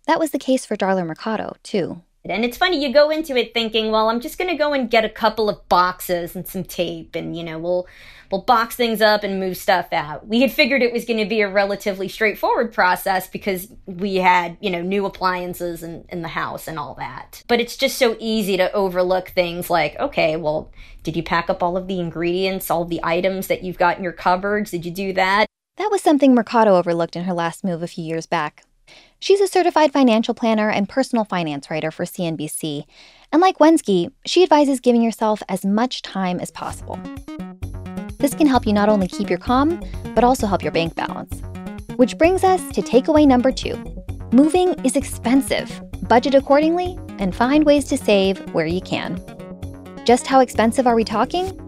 That 0.05 0.19
was 0.19 0.29
the 0.29 0.37
case 0.37 0.67
for 0.67 0.77
Darla 0.77 1.03
Mercado, 1.03 1.55
too. 1.63 2.03
And 2.29 2.45
it's 2.45 2.57
funny, 2.57 2.81
you 2.81 2.93
go 2.93 3.09
into 3.09 3.35
it 3.35 3.53
thinking, 3.53 3.91
well, 3.91 4.09
I'm 4.09 4.19
just 4.19 4.37
going 4.37 4.49
to 4.49 4.57
go 4.57 4.73
and 4.73 4.89
get 4.89 5.05
a 5.05 5.09
couple 5.09 5.49
of 5.49 5.67
boxes 5.69 6.35
and 6.35 6.47
some 6.47 6.63
tape 6.63 7.15
and, 7.15 7.35
you 7.35 7.43
know, 7.43 7.57
we'll, 7.57 7.87
we'll 8.31 8.41
box 8.41 8.75
things 8.75 9.01
up 9.01 9.23
and 9.23 9.39
move 9.39 9.57
stuff 9.57 9.91
out. 9.91 10.27
We 10.27 10.41
had 10.41 10.51
figured 10.51 10.81
it 10.81 10.93
was 10.93 11.05
going 11.05 11.19
to 11.19 11.25
be 11.25 11.41
a 11.41 11.49
relatively 11.49 12.07
straightforward 12.07 12.73
process 12.73 13.27
because 13.27 13.67
we 13.85 14.15
had, 14.15 14.57
you 14.59 14.69
know, 14.69 14.81
new 14.81 15.05
appliances 15.05 15.83
in, 15.83 16.05
in 16.09 16.21
the 16.21 16.27
house 16.27 16.67
and 16.67 16.77
all 16.77 16.95
that. 16.95 17.43
But 17.47 17.59
it's 17.59 17.77
just 17.77 17.97
so 17.97 18.15
easy 18.19 18.57
to 18.57 18.71
overlook 18.73 19.29
things 19.29 19.69
like, 19.69 19.97
okay, 19.99 20.35
well, 20.35 20.71
did 21.03 21.15
you 21.15 21.23
pack 21.23 21.49
up 21.49 21.63
all 21.63 21.77
of 21.77 21.87
the 21.87 21.99
ingredients, 21.99 22.69
all 22.69 22.85
the 22.85 22.99
items 23.03 23.47
that 23.47 23.63
you've 23.63 23.77
got 23.77 23.97
in 23.97 24.03
your 24.03 24.13
cupboards? 24.13 24.71
Did 24.71 24.85
you 24.85 24.91
do 24.91 25.13
that? 25.13 25.47
That 25.77 25.91
was 25.91 26.01
something 26.01 26.33
Mercado 26.33 26.75
overlooked 26.75 27.15
in 27.15 27.23
her 27.25 27.33
last 27.33 27.63
move 27.63 27.83
a 27.83 27.87
few 27.87 28.03
years 28.03 28.25
back. 28.25 28.63
She's 29.19 29.41
a 29.41 29.47
certified 29.47 29.91
financial 29.91 30.33
planner 30.33 30.69
and 30.69 30.87
personal 30.87 31.25
finance 31.25 31.69
writer 31.69 31.91
for 31.91 32.05
CNBC, 32.05 32.85
and 33.31 33.41
like 33.41 33.57
Wenzke, 33.57 34.11
she 34.25 34.43
advises 34.43 34.79
giving 34.79 35.01
yourself 35.01 35.41
as 35.49 35.65
much 35.65 36.01
time 36.01 36.39
as 36.39 36.51
possible. 36.51 36.99
This 38.19 38.33
can 38.33 38.47
help 38.47 38.65
you 38.65 38.73
not 38.73 38.89
only 38.89 39.07
keep 39.07 39.29
your 39.29 39.39
calm, 39.39 39.83
but 40.15 40.23
also 40.23 40.47
help 40.47 40.63
your 40.63 40.71
bank 40.71 40.95
balance. 40.95 41.41
Which 41.97 42.17
brings 42.17 42.43
us 42.43 42.61
to 42.73 42.81
takeaway 42.81 43.27
number 43.27 43.51
two 43.51 43.75
moving 44.31 44.73
is 44.85 44.95
expensive. 44.95 45.81
Budget 46.07 46.35
accordingly 46.35 46.97
and 47.19 47.35
find 47.35 47.65
ways 47.65 47.85
to 47.85 47.97
save 47.97 48.39
where 48.53 48.65
you 48.65 48.81
can. 48.81 49.21
Just 50.05 50.27
how 50.27 50.39
expensive 50.41 50.85
are 50.87 50.95
we 50.95 51.03
talking? 51.03 51.66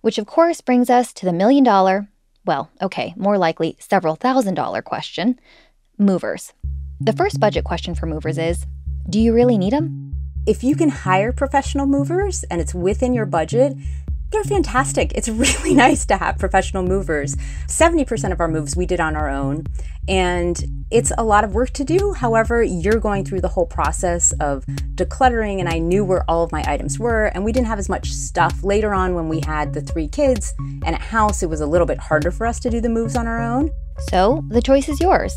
which 0.00 0.18
of 0.18 0.26
course 0.26 0.60
brings 0.60 0.88
us 0.88 1.12
to 1.12 1.26
the 1.26 1.32
million 1.32 1.64
dollar 1.64 2.08
well 2.46 2.70
okay 2.80 3.14
more 3.16 3.36
likely 3.36 3.76
several 3.80 4.14
thousand 4.14 4.54
dollar 4.54 4.80
question 4.80 5.40
movers. 5.98 6.52
The 7.00 7.12
first 7.12 7.40
budget 7.40 7.64
question 7.64 7.96
for 7.96 8.06
movers 8.06 8.38
is 8.38 8.64
do 9.10 9.18
you 9.18 9.34
really 9.34 9.58
need 9.58 9.72
them 9.72 10.07
if 10.46 10.62
you 10.64 10.76
can 10.76 10.88
hire 10.88 11.32
professional 11.32 11.86
movers 11.86 12.44
and 12.44 12.60
it's 12.60 12.74
within 12.74 13.14
your 13.14 13.26
budget, 13.26 13.76
they're 14.30 14.44
fantastic. 14.44 15.12
It's 15.14 15.28
really 15.28 15.74
nice 15.74 16.04
to 16.06 16.16
have 16.16 16.38
professional 16.38 16.82
movers. 16.82 17.36
70% 17.66 18.32
of 18.32 18.40
our 18.40 18.48
moves 18.48 18.76
we 18.76 18.86
did 18.86 19.00
on 19.00 19.16
our 19.16 19.28
own, 19.28 19.66
and 20.06 20.86
it's 20.90 21.12
a 21.18 21.24
lot 21.24 21.44
of 21.44 21.54
work 21.54 21.70
to 21.70 21.84
do. 21.84 22.12
However, 22.14 22.62
you're 22.62 22.98
going 22.98 23.24
through 23.24 23.40
the 23.40 23.48
whole 23.48 23.66
process 23.66 24.32
of 24.40 24.64
decluttering, 24.94 25.60
and 25.60 25.68
I 25.68 25.78
knew 25.78 26.04
where 26.04 26.24
all 26.28 26.42
of 26.42 26.52
my 26.52 26.64
items 26.66 26.98
were, 26.98 27.26
and 27.26 27.44
we 27.44 27.52
didn't 27.52 27.66
have 27.66 27.78
as 27.78 27.88
much 27.88 28.10
stuff. 28.10 28.62
Later 28.62 28.94
on, 28.94 29.14
when 29.14 29.28
we 29.28 29.40
had 29.44 29.72
the 29.72 29.80
three 29.80 30.08
kids 30.08 30.54
and 30.84 30.94
a 30.94 30.98
house, 30.98 31.42
it 31.42 31.48
was 31.48 31.60
a 31.60 31.66
little 31.66 31.86
bit 31.86 31.98
harder 31.98 32.30
for 32.30 32.46
us 32.46 32.58
to 32.60 32.70
do 32.70 32.80
the 32.80 32.88
moves 32.88 33.16
on 33.16 33.26
our 33.26 33.40
own. 33.40 33.70
So 34.10 34.44
the 34.48 34.62
choice 34.62 34.88
is 34.88 35.00
yours. 35.00 35.34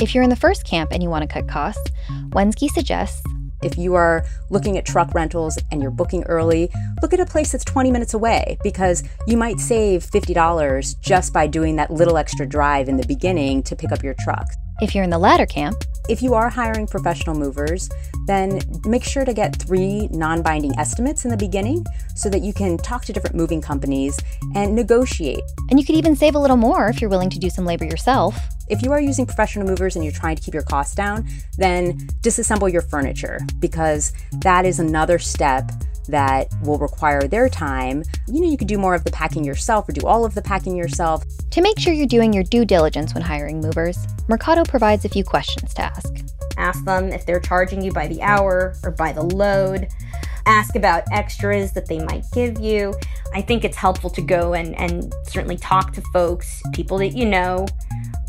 If 0.00 0.14
you're 0.14 0.24
in 0.24 0.30
the 0.30 0.36
first 0.36 0.64
camp 0.64 0.90
and 0.92 1.02
you 1.02 1.08
want 1.08 1.22
to 1.22 1.28
cut 1.28 1.48
costs, 1.48 1.90
Wenzke 2.30 2.68
suggests 2.68 3.22
if 3.64 3.78
you 3.78 3.94
are 3.94 4.24
looking 4.50 4.76
at 4.76 4.84
truck 4.84 5.14
rentals 5.14 5.58
and 5.72 5.80
you're 5.80 5.90
booking 5.90 6.22
early, 6.24 6.70
look 7.02 7.12
at 7.12 7.20
a 7.20 7.26
place 7.26 7.52
that's 7.52 7.64
20 7.64 7.90
minutes 7.90 8.14
away 8.14 8.58
because 8.62 9.02
you 9.26 9.36
might 9.36 9.58
save 9.58 10.04
$50 10.04 11.00
just 11.00 11.32
by 11.32 11.46
doing 11.46 11.76
that 11.76 11.90
little 11.90 12.16
extra 12.16 12.46
drive 12.46 12.88
in 12.88 12.96
the 12.96 13.06
beginning 13.06 13.62
to 13.64 13.74
pick 13.74 13.90
up 13.92 14.02
your 14.02 14.14
truck. 14.20 14.46
If 14.80 14.94
you're 14.94 15.04
in 15.04 15.10
the 15.10 15.18
latter 15.18 15.46
camp, 15.46 15.76
if 16.08 16.20
you 16.20 16.34
are 16.34 16.50
hiring 16.50 16.86
professional 16.86 17.36
movers, 17.36 17.88
then 18.26 18.60
make 18.84 19.04
sure 19.04 19.24
to 19.24 19.32
get 19.32 19.56
three 19.56 20.08
non 20.10 20.42
binding 20.42 20.78
estimates 20.78 21.24
in 21.24 21.30
the 21.30 21.36
beginning 21.36 21.86
so 22.14 22.28
that 22.28 22.42
you 22.42 22.52
can 22.52 22.76
talk 22.76 23.04
to 23.04 23.12
different 23.12 23.36
moving 23.36 23.62
companies 23.62 24.18
and 24.54 24.74
negotiate. 24.74 25.44
And 25.70 25.78
you 25.78 25.86
could 25.86 25.94
even 25.94 26.16
save 26.16 26.34
a 26.34 26.38
little 26.38 26.56
more 26.56 26.88
if 26.88 27.00
you're 27.00 27.10
willing 27.10 27.30
to 27.30 27.38
do 27.38 27.48
some 27.48 27.64
labor 27.64 27.84
yourself. 27.84 28.36
If 28.68 28.82
you 28.82 28.92
are 28.92 29.00
using 29.00 29.26
professional 29.26 29.66
movers 29.66 29.94
and 29.94 30.04
you're 30.04 30.12
trying 30.12 30.36
to 30.36 30.42
keep 30.42 30.54
your 30.54 30.62
costs 30.62 30.94
down, 30.94 31.28
then 31.58 31.98
disassemble 32.22 32.72
your 32.72 32.82
furniture 32.82 33.40
because 33.58 34.12
that 34.38 34.64
is 34.64 34.80
another 34.80 35.18
step 35.18 35.70
that 36.08 36.48
will 36.62 36.78
require 36.78 37.26
their 37.28 37.48
time. 37.48 38.02
You 38.26 38.40
know, 38.40 38.50
you 38.50 38.56
could 38.56 38.68
do 38.68 38.78
more 38.78 38.94
of 38.94 39.04
the 39.04 39.10
packing 39.10 39.44
yourself 39.44 39.88
or 39.88 39.92
do 39.92 40.06
all 40.06 40.24
of 40.24 40.34
the 40.34 40.42
packing 40.42 40.76
yourself. 40.76 41.24
To 41.50 41.62
make 41.62 41.78
sure 41.78 41.92
you're 41.92 42.06
doing 42.06 42.32
your 42.32 42.44
due 42.44 42.64
diligence 42.64 43.14
when 43.14 43.22
hiring 43.22 43.60
movers, 43.60 43.98
Mercado 44.28 44.64
provides 44.64 45.04
a 45.04 45.08
few 45.08 45.24
questions 45.24 45.74
to 45.74 45.82
ask. 45.82 46.12
Ask 46.56 46.84
them 46.84 47.08
if 47.08 47.26
they're 47.26 47.40
charging 47.40 47.82
you 47.82 47.92
by 47.92 48.06
the 48.06 48.22
hour 48.22 48.76
or 48.82 48.90
by 48.90 49.12
the 49.12 49.22
load. 49.22 49.88
Ask 50.46 50.76
about 50.76 51.04
extras 51.10 51.72
that 51.72 51.86
they 51.86 52.04
might 52.04 52.24
give 52.32 52.60
you. 52.60 52.94
I 53.32 53.40
think 53.40 53.64
it's 53.64 53.76
helpful 53.76 54.10
to 54.10 54.20
go 54.20 54.54
and, 54.54 54.78
and 54.78 55.12
certainly 55.26 55.56
talk 55.56 55.92
to 55.94 56.02
folks, 56.12 56.62
people 56.72 56.98
that 56.98 57.16
you 57.16 57.24
know, 57.24 57.66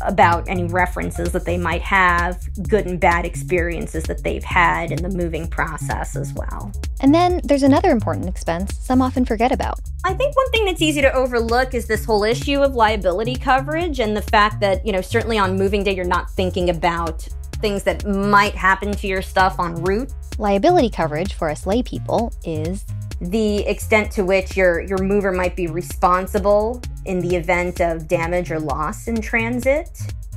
about 0.00 0.48
any 0.48 0.64
references 0.64 1.32
that 1.32 1.44
they 1.44 1.56
might 1.56 1.82
have, 1.82 2.38
good 2.68 2.86
and 2.86 3.00
bad 3.00 3.24
experiences 3.24 4.04
that 4.04 4.22
they've 4.22 4.44
had 4.44 4.92
in 4.92 5.02
the 5.02 5.08
moving 5.08 5.48
process 5.48 6.16
as 6.16 6.32
well. 6.34 6.72
And 7.00 7.14
then 7.14 7.40
there's 7.44 7.62
another 7.62 7.90
important 7.90 8.28
expense 8.28 8.76
some 8.78 9.02
often 9.02 9.24
forget 9.24 9.52
about. 9.52 9.80
I 10.04 10.14
think 10.14 10.36
one 10.36 10.50
thing 10.50 10.64
that's 10.66 10.82
easy 10.82 11.00
to 11.02 11.12
overlook 11.12 11.74
is 11.74 11.86
this 11.86 12.04
whole 12.04 12.24
issue 12.24 12.60
of 12.62 12.74
liability 12.74 13.36
coverage 13.36 14.00
and 14.00 14.16
the 14.16 14.22
fact 14.22 14.60
that, 14.60 14.86
you 14.86 14.92
know, 14.92 15.00
certainly 15.00 15.38
on 15.38 15.56
moving 15.56 15.82
day, 15.82 15.94
you're 15.94 16.04
not 16.04 16.30
thinking 16.30 16.70
about 16.70 17.26
things 17.56 17.82
that 17.84 18.06
might 18.06 18.54
happen 18.54 18.92
to 18.92 19.06
your 19.06 19.22
stuff 19.22 19.58
en 19.58 19.82
route. 19.82 20.12
Liability 20.38 20.90
coverage 20.90 21.32
for 21.32 21.48
us 21.48 21.64
lay 21.64 21.82
people 21.82 22.30
is 22.44 22.84
the 23.22 23.60
extent 23.60 24.12
to 24.12 24.22
which 24.22 24.54
your, 24.54 24.82
your 24.82 24.98
mover 24.98 25.32
might 25.32 25.56
be 25.56 25.66
responsible 25.66 26.82
in 27.06 27.20
the 27.20 27.36
event 27.36 27.80
of 27.80 28.06
damage 28.06 28.50
or 28.50 28.60
loss 28.60 29.08
in 29.08 29.22
transit. 29.22 29.88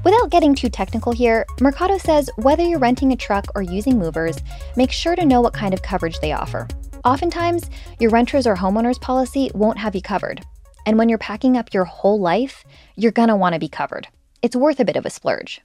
Without 0.05 0.29
getting 0.29 0.55
too 0.55 0.69
technical 0.69 1.11
here, 1.11 1.45
Mercado 1.59 1.97
says 1.97 2.29
whether 2.37 2.63
you're 2.63 2.79
renting 2.79 3.11
a 3.11 3.17
truck 3.17 3.45
or 3.55 3.61
using 3.61 3.99
movers, 3.99 4.37
make 4.77 4.89
sure 4.89 5.17
to 5.17 5.25
know 5.25 5.41
what 5.41 5.53
kind 5.53 5.73
of 5.73 5.81
coverage 5.81 6.17
they 6.21 6.31
offer. 6.31 6.65
Oftentimes, 7.03 7.69
your 7.99 8.11
renter's 8.11 8.47
or 8.47 8.55
homeowner's 8.55 8.99
policy 8.99 9.51
won't 9.53 9.79
have 9.79 9.95
you 9.95 10.01
covered. 10.01 10.41
And 10.85 10.97
when 10.97 11.09
you're 11.09 11.17
packing 11.17 11.57
up 11.57 11.73
your 11.73 11.83
whole 11.83 12.21
life, 12.21 12.63
you're 12.95 13.11
gonna 13.11 13.35
wanna 13.35 13.59
be 13.59 13.67
covered. 13.67 14.07
It's 14.41 14.55
worth 14.55 14.79
a 14.79 14.85
bit 14.85 14.95
of 14.95 15.05
a 15.05 15.09
splurge. 15.09 15.59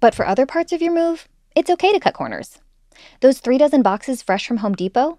But 0.00 0.14
for 0.14 0.26
other 0.26 0.44
parts 0.44 0.70
of 0.74 0.82
your 0.82 0.92
move, 0.92 1.28
it's 1.56 1.70
okay 1.70 1.94
to 1.94 2.00
cut 2.00 2.12
corners. 2.12 2.60
Those 3.20 3.38
three 3.38 3.58
dozen 3.58 3.82
boxes 3.82 4.22
fresh 4.22 4.46
from 4.46 4.58
Home 4.58 4.74
Depot, 4.74 5.18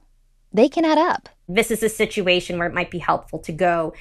they 0.53 0.67
can 0.67 0.85
add 0.85 0.97
up. 0.97 1.29
This 1.47 1.71
is 1.71 1.83
a 1.83 1.89
situation 1.89 2.57
where 2.57 2.67
it 2.67 2.73
might 2.73 2.91
be 2.91 3.00
helpful 3.00 3.39
to 3.39 3.51
go 3.51 3.93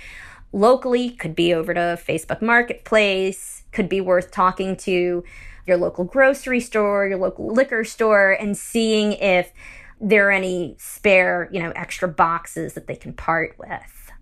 locally, 0.53 1.11
could 1.11 1.35
be 1.35 1.55
over 1.55 1.73
to 1.75 1.99
Facebook 2.07 2.43
Marketplace, 2.43 3.65
could 3.73 3.89
be 3.89 4.01
worth 4.01 4.31
talking 4.31 4.77
to 4.77 5.25
your 5.67 5.77
local 5.77 6.05
grocery 6.05 6.61
store, 6.61 7.07
your 7.07 7.19
local 7.19 7.53
liquor 7.53 7.85
store, 7.85 8.33
and 8.33 8.57
seeing 8.57 9.13
if 9.13 9.53
there 10.01 10.29
are 10.29 10.33
any 10.33 10.75
spare, 10.79 11.49
you 11.53 11.63
know, 11.63 11.71
extra 11.77 12.09
boxes 12.09 12.75
that 12.75 12.87
they 12.87 12.97
can 12.97 13.13
part 13.13 13.55
with. 13.59 14.13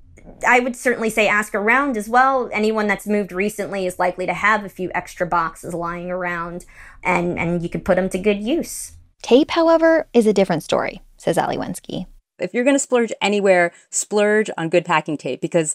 I 0.47 0.61
would 0.61 0.77
certainly 0.77 1.09
say 1.09 1.27
ask 1.27 1.55
around 1.55 1.97
as 1.97 2.09
well. 2.09 2.51
Anyone 2.53 2.87
that's 2.87 3.07
moved 3.07 3.33
recently 3.33 3.87
is 3.87 3.99
likely 3.99 4.27
to 4.27 4.35
have 4.35 4.65
a 4.65 4.69
few 4.69 4.91
extra 4.95 5.27
boxes 5.27 5.73
lying 5.73 6.11
around, 6.11 6.67
and, 7.03 7.39
and 7.39 7.63
you 7.63 7.71
could 7.71 7.85
put 7.85 7.97
them 7.97 8.11
to 8.11 8.19
good 8.19 8.43
use. 8.43 8.93
Tape, 9.23 9.51
however, 9.51 10.09
is 10.13 10.27
a 10.27 10.33
different 10.33 10.63
story, 10.63 11.03
says 11.17 11.39
Ali 11.39 11.57
Wenzke. 11.57 12.07
If 12.39 12.55
you're 12.55 12.65
going 12.65 12.77
to 12.77 12.81
splurge 12.81 13.13
anywhere, 13.21 13.73
splurge 13.91 14.49
on 14.57 14.69
good 14.69 14.85
packing 14.85 15.17
tape 15.17 15.41
because 15.41 15.75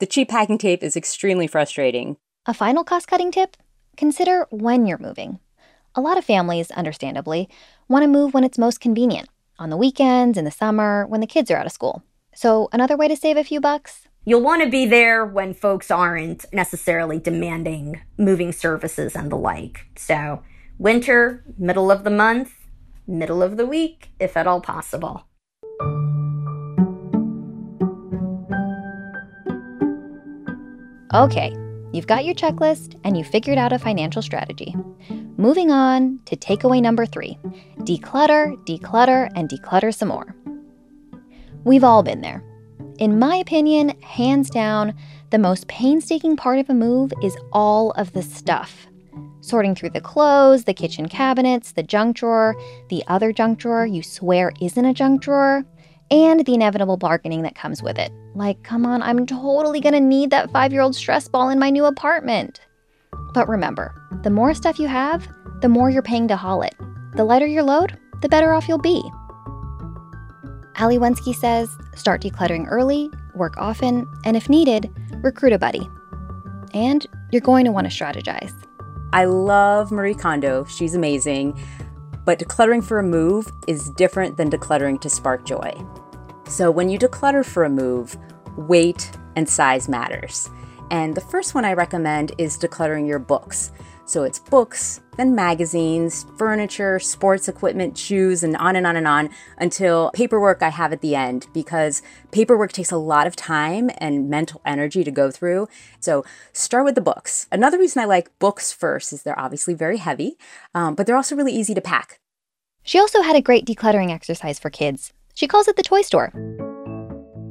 the 0.00 0.06
cheap 0.06 0.28
packing 0.28 0.58
tape 0.58 0.82
is 0.82 0.96
extremely 0.96 1.46
frustrating. 1.46 2.16
A 2.46 2.54
final 2.54 2.84
cost 2.84 3.06
cutting 3.06 3.30
tip 3.30 3.56
consider 3.96 4.46
when 4.50 4.86
you're 4.86 4.98
moving. 4.98 5.38
A 5.94 6.00
lot 6.00 6.18
of 6.18 6.24
families, 6.24 6.70
understandably, 6.72 7.48
want 7.88 8.02
to 8.02 8.08
move 8.08 8.34
when 8.34 8.44
it's 8.44 8.58
most 8.58 8.80
convenient 8.80 9.28
on 9.58 9.70
the 9.70 9.76
weekends, 9.76 10.38
in 10.38 10.44
the 10.44 10.50
summer, 10.50 11.06
when 11.06 11.20
the 11.20 11.26
kids 11.26 11.50
are 11.50 11.56
out 11.56 11.66
of 11.66 11.72
school. 11.72 12.02
So, 12.34 12.68
another 12.72 12.96
way 12.96 13.08
to 13.08 13.16
save 13.16 13.36
a 13.36 13.44
few 13.44 13.60
bucks? 13.60 14.08
You'll 14.24 14.42
want 14.42 14.62
to 14.62 14.70
be 14.70 14.86
there 14.86 15.24
when 15.24 15.52
folks 15.52 15.90
aren't 15.90 16.46
necessarily 16.52 17.18
demanding 17.18 18.00
moving 18.16 18.52
services 18.52 19.14
and 19.14 19.30
the 19.30 19.36
like. 19.36 19.86
So, 19.96 20.42
winter, 20.78 21.44
middle 21.58 21.90
of 21.90 22.04
the 22.04 22.10
month, 22.10 22.54
middle 23.10 23.42
of 23.42 23.56
the 23.56 23.66
week, 23.66 24.12
if 24.18 24.36
at 24.36 24.46
all 24.46 24.60
possible. 24.60 25.24
Okay, 31.12 31.52
you've 31.92 32.06
got 32.06 32.24
your 32.24 32.34
checklist 32.34 32.98
and 33.02 33.16
you 33.18 33.24
figured 33.24 33.58
out 33.58 33.72
a 33.72 33.78
financial 33.78 34.22
strategy. 34.22 34.76
Moving 35.36 35.70
on 35.72 36.20
to 36.26 36.36
takeaway 36.36 36.80
number 36.80 37.04
three 37.04 37.38
declutter, 37.80 38.56
declutter, 38.64 39.28
and 39.34 39.48
declutter 39.48 39.92
some 39.92 40.08
more. 40.08 40.36
We've 41.64 41.84
all 41.84 42.02
been 42.02 42.20
there. 42.20 42.44
In 42.98 43.18
my 43.18 43.36
opinion, 43.36 44.00
hands 44.02 44.50
down, 44.50 44.94
the 45.30 45.38
most 45.38 45.66
painstaking 45.66 46.36
part 46.36 46.58
of 46.58 46.70
a 46.70 46.74
move 46.74 47.12
is 47.22 47.36
all 47.52 47.90
of 47.92 48.12
the 48.12 48.22
stuff. 48.22 48.86
Sorting 49.40 49.74
through 49.74 49.90
the 49.90 50.00
clothes, 50.00 50.64
the 50.64 50.74
kitchen 50.74 51.08
cabinets, 51.08 51.72
the 51.72 51.82
junk 51.82 52.16
drawer, 52.16 52.54
the 52.88 53.02
other 53.06 53.32
junk 53.32 53.58
drawer 53.58 53.86
you 53.86 54.02
swear 54.02 54.52
isn't 54.60 54.84
a 54.84 54.92
junk 54.92 55.22
drawer, 55.22 55.64
and 56.10 56.44
the 56.44 56.54
inevitable 56.54 56.96
bargaining 56.96 57.42
that 57.42 57.54
comes 57.54 57.82
with 57.82 57.98
it. 57.98 58.12
Like, 58.34 58.62
come 58.62 58.84
on, 58.84 59.02
I'm 59.02 59.26
totally 59.26 59.80
gonna 59.80 60.00
need 60.00 60.30
that 60.30 60.50
five 60.50 60.72
year 60.72 60.82
old 60.82 60.94
stress 60.94 61.28
ball 61.28 61.48
in 61.48 61.58
my 61.58 61.70
new 61.70 61.86
apartment. 61.86 62.60
But 63.32 63.48
remember, 63.48 63.94
the 64.22 64.30
more 64.30 64.54
stuff 64.54 64.78
you 64.78 64.88
have, 64.88 65.26
the 65.60 65.68
more 65.68 65.90
you're 65.90 66.02
paying 66.02 66.28
to 66.28 66.36
haul 66.36 66.62
it. 66.62 66.74
The 67.14 67.24
lighter 67.24 67.46
your 67.46 67.62
load, 67.62 67.98
the 68.22 68.28
better 68.28 68.52
off 68.52 68.68
you'll 68.68 68.78
be. 68.78 69.02
Ali 70.78 70.98
Wenzke 70.98 71.34
says 71.34 71.68
start 71.94 72.22
decluttering 72.22 72.66
early, 72.68 73.10
work 73.34 73.56
often, 73.56 74.06
and 74.24 74.36
if 74.36 74.48
needed, 74.48 74.90
recruit 75.22 75.52
a 75.52 75.58
buddy. 75.58 75.88
And 76.72 77.06
you're 77.32 77.40
going 77.40 77.64
to 77.64 77.72
want 77.72 77.90
to 77.90 77.96
strategize. 77.96 78.52
I 79.12 79.24
love 79.24 79.90
Marie 79.90 80.14
Kondo, 80.14 80.64
she's 80.64 80.94
amazing. 80.94 81.60
But 82.24 82.38
decluttering 82.38 82.84
for 82.84 82.98
a 82.98 83.02
move 83.02 83.50
is 83.66 83.90
different 83.90 84.36
than 84.36 84.50
decluttering 84.50 85.00
to 85.00 85.10
spark 85.10 85.44
joy. 85.44 85.72
So 86.46 86.70
when 86.70 86.88
you 86.88 86.98
declutter 86.98 87.44
for 87.44 87.64
a 87.64 87.70
move, 87.70 88.16
weight 88.56 89.10
and 89.36 89.48
size 89.48 89.88
matters. 89.88 90.48
And 90.90 91.14
the 91.14 91.20
first 91.20 91.54
one 91.54 91.64
I 91.64 91.72
recommend 91.72 92.32
is 92.38 92.58
decluttering 92.58 93.06
your 93.08 93.18
books. 93.18 93.72
So 94.04 94.22
it's 94.24 94.38
books, 94.38 95.00
then 95.20 95.34
magazines, 95.34 96.24
furniture, 96.38 96.98
sports 96.98 97.46
equipment, 97.46 97.98
shoes, 97.98 98.42
and 98.42 98.56
on 98.56 98.74
and 98.74 98.86
on 98.86 98.96
and 98.96 99.06
on 99.06 99.28
until 99.58 100.10
paperwork 100.14 100.62
I 100.62 100.70
have 100.70 100.94
at 100.94 101.02
the 101.02 101.14
end 101.14 101.46
because 101.52 102.00
paperwork 102.32 102.72
takes 102.72 102.90
a 102.90 102.96
lot 102.96 103.26
of 103.26 103.36
time 103.36 103.90
and 103.98 104.30
mental 104.30 104.62
energy 104.64 105.04
to 105.04 105.10
go 105.10 105.30
through. 105.30 105.68
So 106.00 106.24
start 106.54 106.86
with 106.86 106.94
the 106.94 107.02
books. 107.02 107.46
Another 107.52 107.78
reason 107.78 108.02
I 108.02 108.06
like 108.06 108.36
books 108.38 108.72
first 108.72 109.12
is 109.12 109.22
they're 109.22 109.38
obviously 109.38 109.74
very 109.74 109.98
heavy, 109.98 110.38
um, 110.74 110.94
but 110.94 111.06
they're 111.06 111.16
also 111.16 111.36
really 111.36 111.52
easy 111.52 111.74
to 111.74 111.82
pack. 111.82 112.18
She 112.82 112.98
also 112.98 113.20
had 113.20 113.36
a 113.36 113.42
great 113.42 113.66
decluttering 113.66 114.10
exercise 114.10 114.58
for 114.58 114.70
kids. 114.70 115.12
She 115.34 115.46
calls 115.46 115.68
it 115.68 115.76
the 115.76 115.82
toy 115.82 116.00
store. 116.00 116.32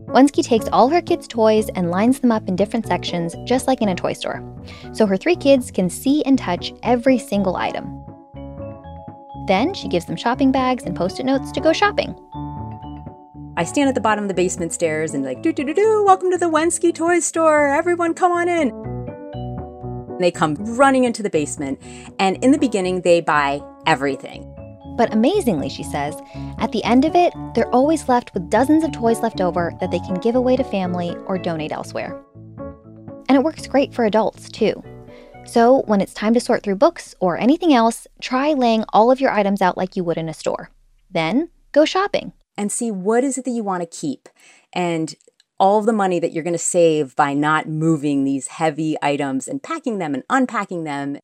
Wenzke 0.10 0.44
takes 0.44 0.68
all 0.70 0.90
her 0.90 1.02
kids' 1.02 1.28
toys 1.28 1.70
and 1.76 1.92
lines 1.92 2.20
them 2.20 2.32
up 2.32 2.48
in 2.48 2.56
different 2.56 2.88
sections, 2.88 3.36
just 3.46 3.68
like 3.68 3.80
in 3.80 3.90
a 3.90 3.96
toy 3.96 4.14
store, 4.14 4.44
so 4.92 5.06
her 5.06 5.16
three 5.16 5.36
kids 5.36 5.70
can 5.70 5.88
see 5.88 6.24
and 6.26 6.38
touch 6.38 6.74
every 6.82 7.20
single 7.20 7.56
item. 7.56 8.04
Then 9.48 9.76
she 9.76 9.88
gives 9.88 10.06
them 10.06 10.16
shopping 10.16 10.52
bags 10.52 10.84
and 10.84 10.96
post 10.96 11.20
it 11.20 11.26
notes 11.26 11.52
to 11.52 11.62
go 11.62 11.74
shopping. 11.74 12.16
I 13.56 13.66
stand 13.66 13.88
at 13.88 13.94
the 13.94 14.02
bottom 14.02 14.24
of 14.24 14.30
the 14.30 14.34
basement 14.34 14.74
stairs 14.74 15.14
and 15.14 15.24
like, 15.24 15.44
do 15.44 15.54
do 15.54 15.64
do 15.64 15.76
do, 15.76 16.04
welcome 16.04 16.32
to 16.32 16.38
the 16.38 16.50
Wenzke 16.50 16.94
toy 16.94 17.20
store. 17.20 17.68
Everyone 17.68 18.16
come 18.16 18.32
on 18.32 18.50
in. 18.50 20.18
They 20.20 20.32
come 20.32 20.56
running 20.76 21.04
into 21.04 21.22
the 21.22 21.30
basement, 21.30 21.80
and 22.18 22.44
in 22.44 22.52
the 22.52 22.58
beginning, 22.58 23.02
they 23.02 23.22
buy 23.22 23.62
everything. 23.86 24.49
But 25.00 25.14
amazingly, 25.14 25.70
she 25.70 25.84
says, 25.84 26.22
at 26.58 26.74
the 26.74 26.84
end 26.84 27.06
of 27.06 27.16
it, 27.16 27.34
they're 27.56 27.74
always 27.74 28.10
left 28.10 28.34
with 28.34 28.50
dozens 28.50 28.84
of 28.84 28.92
toys 28.92 29.22
left 29.22 29.40
over 29.40 29.72
that 29.80 29.92
they 29.92 30.00
can 30.00 30.16
give 30.16 30.36
away 30.36 30.58
to 30.58 30.64
family 30.66 31.16
or 31.26 31.38
donate 31.38 31.72
elsewhere. 31.72 32.22
And 33.30 33.38
it 33.38 33.42
works 33.42 33.66
great 33.66 33.94
for 33.94 34.04
adults, 34.04 34.50
too. 34.50 34.84
So 35.46 35.84
when 35.86 36.02
it's 36.02 36.14
time 36.14 36.34
to 36.34 36.42
sort 36.42 36.64
through 36.64 36.76
books 36.76 37.16
or 37.22 37.38
anything 37.38 37.74
else, 37.74 38.08
try 38.20 38.52
laying 38.52 38.84
all 38.92 39.10
of 39.10 39.22
your 39.22 39.32
items 39.32 39.62
out 39.62 39.78
like 39.78 39.96
you 39.96 40.04
would 40.04 40.18
in 40.18 40.28
a 40.28 40.34
store. 40.34 40.70
Then 41.10 41.50
go 41.72 41.86
shopping. 41.86 42.34
And 42.58 42.70
see 42.70 42.92
what 42.92 43.24
is 43.24 43.38
it 43.38 43.46
that 43.46 43.52
you 43.52 43.64
want 43.64 43.90
to 43.90 43.98
keep. 43.98 44.28
And 44.74 45.16
all 45.62 45.82
the 45.82 45.94
money 45.94 46.20
that 46.20 46.34
you're 46.34 46.44
going 46.44 46.54
to 46.54 46.60
save 46.60 47.16
by 47.16 47.34
not 47.34 47.70
moving 47.70 48.26
these 48.26 48.48
heavy 48.48 48.98
items 49.02 49.48
and 49.48 49.64
packing 49.64 50.00
them 50.00 50.14
and 50.14 50.24
unpacking 50.30 50.84
them 50.84 51.20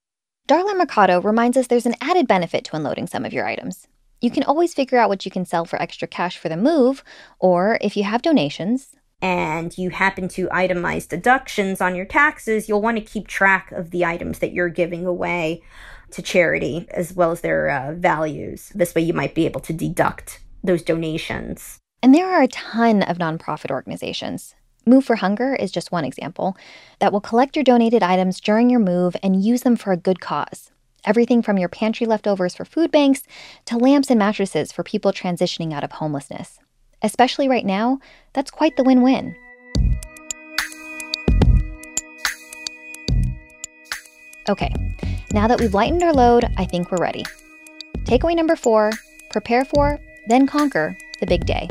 Darla 0.47 0.77
Mercado 0.77 1.21
reminds 1.21 1.57
us 1.57 1.65
there's 1.65 1.87
an 1.87 1.95
added 2.01 2.27
benefit 2.27 2.63
to 2.65 2.75
unloading 2.75 3.07
some 3.07 3.25
of 3.25 3.33
your 3.33 3.47
items. 3.47 3.87
You 4.21 4.29
can 4.29 4.43
always 4.43 4.75
figure 4.75 4.99
out 4.99 5.09
what 5.09 5.25
you 5.25 5.31
can 5.31 5.43
sell 5.43 5.65
for 5.65 5.81
extra 5.81 6.07
cash 6.07 6.37
for 6.37 6.49
the 6.49 6.57
move, 6.57 7.03
or 7.39 7.79
if 7.81 7.97
you 7.97 8.03
have 8.03 8.21
donations, 8.21 8.95
and 9.23 9.75
you 9.75 9.89
happen 9.89 10.27
to 10.29 10.47
itemize 10.49 11.07
deductions 11.07 11.81
on 11.81 11.95
your 11.95 12.05
taxes, 12.05 12.69
you'll 12.69 12.81
want 12.81 12.97
to 12.97 13.03
keep 13.03 13.27
track 13.27 13.71
of 13.71 13.89
the 13.89 14.05
items 14.05 14.37
that 14.37 14.53
you're 14.53 14.69
giving 14.69 15.07
away 15.07 15.63
to 16.11 16.21
charity 16.21 16.85
as 16.91 17.13
well 17.13 17.31
as 17.31 17.41
their 17.41 17.69
uh, 17.69 17.93
values. 17.93 18.71
This 18.75 18.93
way, 18.93 19.01
you 19.01 19.13
might 19.13 19.33
be 19.33 19.47
able 19.47 19.61
to 19.61 19.73
deduct 19.73 20.43
those 20.63 20.83
donations. 20.83 21.79
And 22.03 22.13
there 22.13 22.29
are 22.29 22.43
a 22.43 22.47
ton 22.47 23.01
of 23.01 23.17
nonprofit 23.17 23.71
organizations. 23.71 24.53
Move 24.87 25.03
for 25.03 25.15
Hunger 25.15 25.55
is 25.55 25.71
just 25.71 25.91
one 25.91 26.05
example 26.05 26.55
that 26.99 27.11
will 27.11 27.21
collect 27.21 27.55
your 27.55 27.63
donated 27.63 28.03
items 28.03 28.39
during 28.39 28.69
your 28.69 28.79
move 28.79 29.15
and 29.23 29.43
use 29.43 29.63
them 29.63 29.75
for 29.75 29.91
a 29.91 29.97
good 29.97 30.21
cause. 30.21 30.69
Everything 31.05 31.41
from 31.41 31.57
your 31.57 31.69
pantry 31.69 32.05
leftovers 32.05 32.55
for 32.55 32.65
food 32.65 32.91
banks 32.91 33.23
to 33.65 33.77
lamps 33.77 34.11
and 34.11 34.19
mattresses 34.19 34.71
for 34.71 34.83
people 34.83 35.11
transitioning 35.11 35.73
out 35.73 35.83
of 35.83 35.93
homelessness. 35.93 36.59
Especially 37.01 37.49
right 37.49 37.65
now, 37.65 37.99
that's 38.33 38.51
quite 38.51 38.77
the 38.77 38.83
win 38.83 39.01
win. 39.01 39.35
Okay, 44.47 44.71
Now 45.33 45.47
that 45.47 45.59
we've 45.59 45.73
lightened 45.73 46.03
our 46.03 46.13
load, 46.13 46.45
I 46.57 46.65
think 46.65 46.91
we're 46.91 47.01
ready. 47.01 47.23
Takeaway 48.03 48.35
number 48.35 48.55
four 48.55 48.91
prepare 49.31 49.65
for, 49.65 49.99
then 50.27 50.45
conquer 50.45 50.95
the 51.19 51.25
big 51.25 51.45
day. 51.45 51.67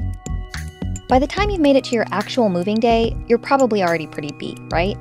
By 1.07 1.19
the 1.19 1.27
time 1.27 1.51
you've 1.51 1.61
made 1.61 1.77
it 1.77 1.85
to 1.85 1.95
your 1.95 2.07
actual 2.13 2.49
moving 2.49 2.77
day, 2.77 3.15
you're 3.29 3.39
probably 3.39 3.83
already 3.83 4.07
pretty 4.07 4.33
beat, 4.33 4.59
right? 4.71 4.97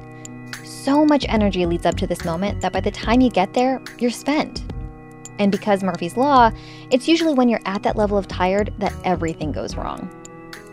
So 0.66 1.06
much 1.06 1.26
energy 1.30 1.66
leads 1.66 1.86
up 1.86 1.96
to 1.96 2.08
this 2.08 2.26
moment 2.26 2.60
that 2.60 2.74
by 2.74 2.82
the 2.82 2.92
time 2.92 3.22
you 3.22 3.30
get 3.30 3.54
there, 3.54 3.82
you're 4.00 4.12
spent. 4.12 4.66
And 5.40 5.50
because 5.50 5.82
Murphy's 5.82 6.18
Law, 6.18 6.52
it's 6.92 7.08
usually 7.08 7.34
when 7.34 7.48
you're 7.48 7.62
at 7.66 7.84
that 7.84 7.96
level 7.96 8.18
of 8.18 8.28
tired 8.28 8.74
that 8.80 8.94
everything 9.06 9.54
goes 9.54 9.76
wrong. 9.76 10.10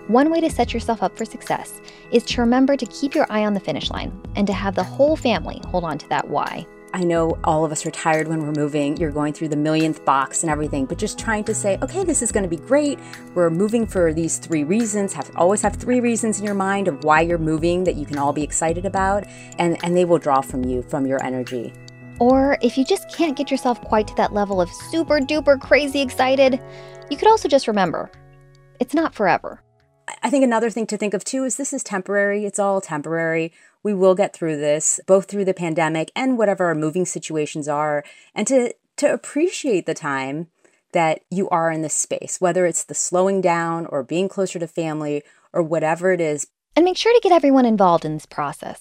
One 0.09 0.31
way 0.31 0.41
to 0.41 0.51
set 0.51 0.75
yourself 0.75 1.01
up 1.01 1.17
for 1.17 1.25
success 1.25 1.81
is 2.11 2.25
to 2.25 2.41
remember 2.41 2.77
to 2.77 2.87
keep 2.87 3.15
your 3.15 3.31
eye 3.31 3.45
on 3.45 3.55
the 3.55 3.61
finish 3.61 3.89
line 3.91 4.13
and 4.35 4.49
to 4.49 4.53
have 4.53 4.75
the 4.75 4.83
whole 4.83 5.15
family 5.15 5.61
hold 5.69 5.85
on 5.85 5.97
to 5.99 6.09
that 6.09 6.27
why. 6.27 6.67
I 6.92 7.04
know 7.04 7.38
all 7.44 7.64
of 7.64 7.70
us 7.70 7.87
are 7.87 7.90
tired 7.90 8.26
when 8.26 8.42
we're 8.42 8.52
moving. 8.52 8.97
You're 8.97 9.12
going 9.12 9.32
through 9.32 9.49
the 9.49 9.56
millionth 9.56 10.04
box 10.04 10.42
and 10.42 10.50
everything, 10.50 10.87
but 10.87 10.99
just 10.99 11.18
trying 11.18 11.44
to 11.44 11.54
say, 11.54 11.78
okay, 11.82 12.02
this 12.02 12.20
is 12.20 12.32
going 12.32 12.42
to 12.42 12.49
be 12.49 12.56
great. 12.56 12.99
We're 13.35 13.50
moving 13.50 13.87
for 13.87 14.12
these 14.12 14.38
three 14.38 14.64
reasons. 14.64 15.12
Have 15.12 15.30
always 15.37 15.62
have 15.62 15.76
three 15.76 16.00
reasons 16.00 16.40
in 16.40 16.44
your 16.44 16.54
mind 16.54 16.88
of 16.88 17.04
why 17.04 17.20
you're 17.20 17.38
moving 17.38 17.85
that 17.85 17.94
you 17.94 18.06
can 18.06 18.18
all 18.18 18.32
be 18.32 18.42
excited 18.42 18.85
about, 18.85 19.25
and 19.59 19.82
and 19.85 19.97
they 19.97 20.04
will 20.04 20.18
draw 20.18 20.40
from 20.40 20.64
you 20.64 20.82
from 20.82 21.06
your 21.06 21.23
energy. 21.25 21.73
Or 22.18 22.59
if 22.61 22.76
you 22.76 22.85
just 22.85 23.09
can't 23.14 23.37
get 23.37 23.50
yourself 23.50 23.80
quite 23.82 24.06
to 24.09 24.14
that 24.16 24.32
level 24.32 24.61
of 24.61 24.68
super 24.90 25.20
duper 25.20 25.61
crazy 25.61 26.00
excited, 26.00 26.61
you 27.09 27.16
could 27.16 27.28
also 27.28 27.49
just 27.49 27.68
remember, 27.68 28.11
it's 28.78 28.94
not 28.94 29.14
forever. 29.14 29.62
I 30.23 30.28
think 30.28 30.44
another 30.44 30.70
thing 30.70 30.87
to 30.88 30.97
think 30.97 31.14
of 31.14 31.25
too 31.25 31.44
is 31.44 31.56
this 31.56 31.73
is 31.73 31.82
temporary. 31.82 32.44
It's 32.44 32.59
all 32.59 32.80
temporary 32.80 33.52
we 33.83 33.95
will 33.95 34.15
get 34.15 34.35
through 34.35 34.57
this, 34.57 35.01
both 35.07 35.27
through 35.27 35.45
the 35.45 35.55
pandemic 35.55 36.11
and 36.15 36.37
whatever 36.37 36.67
our 36.67 36.75
moving 36.75 37.05
situations 37.05 37.69
are, 37.69 38.05
and 38.35 38.47
to, 38.47 38.75
to 38.97 39.13
appreciate 39.13 39.87
the 39.87 39.95
time 39.95 40.49
that 40.93 41.21
you 41.31 41.49
are 41.51 41.71
in 41.71 41.83
this 41.83 41.95
space, 41.95 42.41
whether 42.41 42.67
it's 42.67 42.85
the 42.85 42.95
slowing 42.95 43.41
down 43.41 43.87
or 43.87 44.03
being 44.03 44.29
closer 44.29 44.59
to 44.59 44.67
family 44.67 45.23
or 45.53 45.63
whatever 45.63 46.13
it 46.13 46.21
is. 46.21 46.47
And 46.77 46.85
make 46.85 46.97
sure 46.97 47.13
to 47.13 47.21
get 47.21 47.33
everyone 47.33 47.67
involved 47.67 48.05
in 48.05 48.15
this 48.15 48.27
process. 48.27 48.81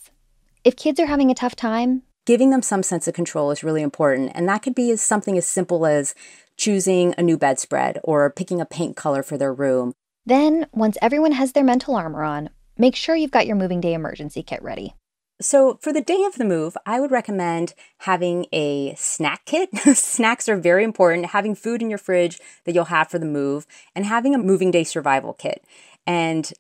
If 0.64 0.76
kids 0.76 1.00
are 1.00 1.06
having 1.06 1.32
a 1.32 1.36
tough 1.36 1.56
time, 1.56 2.04
giving 2.26 2.50
them 2.50 2.62
some 2.62 2.84
sense 2.84 3.08
of 3.08 3.14
control 3.14 3.52
is 3.52 3.64
really 3.64 3.82
important. 3.82 4.32
And 4.36 4.48
that 4.48 4.62
could 4.62 4.76
be 4.76 4.92
as 4.92 5.02
something 5.02 5.38
as 5.38 5.48
simple 5.48 5.86
as 5.86 6.14
choosing 6.58 7.16
a 7.18 7.24
new 7.24 7.38
bedspread 7.38 8.00
or 8.04 8.30
picking 8.30 8.62
a 8.62 8.66
paint 8.66 8.96
color 8.96 9.24
for 9.24 9.38
their 9.38 9.54
room. 9.54 9.94
Then, 10.26 10.68
once 10.72 10.98
everyone 11.02 11.32
has 11.32 11.54
their 11.54 11.64
mental 11.64 11.96
armor 11.96 12.24
on, 12.24 12.50
make 12.80 12.96
sure 12.96 13.16
you've 13.16 13.30
got 13.30 13.46
your 13.46 13.56
moving 13.56 13.82
day 13.82 13.94
emergency 13.94 14.42
kit 14.42 14.64
ready. 14.64 14.96
So, 15.42 15.78
for 15.82 15.94
the 15.94 16.02
day 16.02 16.24
of 16.26 16.36
the 16.36 16.44
move, 16.44 16.76
I 16.86 17.00
would 17.00 17.12
recommend 17.12 17.74
having 18.00 18.48
a 18.52 18.94
snack 18.96 19.46
kit. 19.46 19.70
Snacks 19.96 20.50
are 20.50 20.58
very 20.58 20.84
important, 20.84 21.28
having 21.28 21.56
food 21.56 21.82
in 21.82 21.90
your 21.90 21.98
fridge 21.98 22.40
that 22.66 22.76
you'll 22.76 22.86
have 22.86 23.10
for 23.10 23.20
the 23.20 23.26
move, 23.26 23.66
and 23.96 24.06
having 24.06 24.36
a 24.36 24.40
moving 24.40 24.70
day 24.70 24.84
survival 24.84 25.34
kit. 25.34 25.64
And 26.06 26.52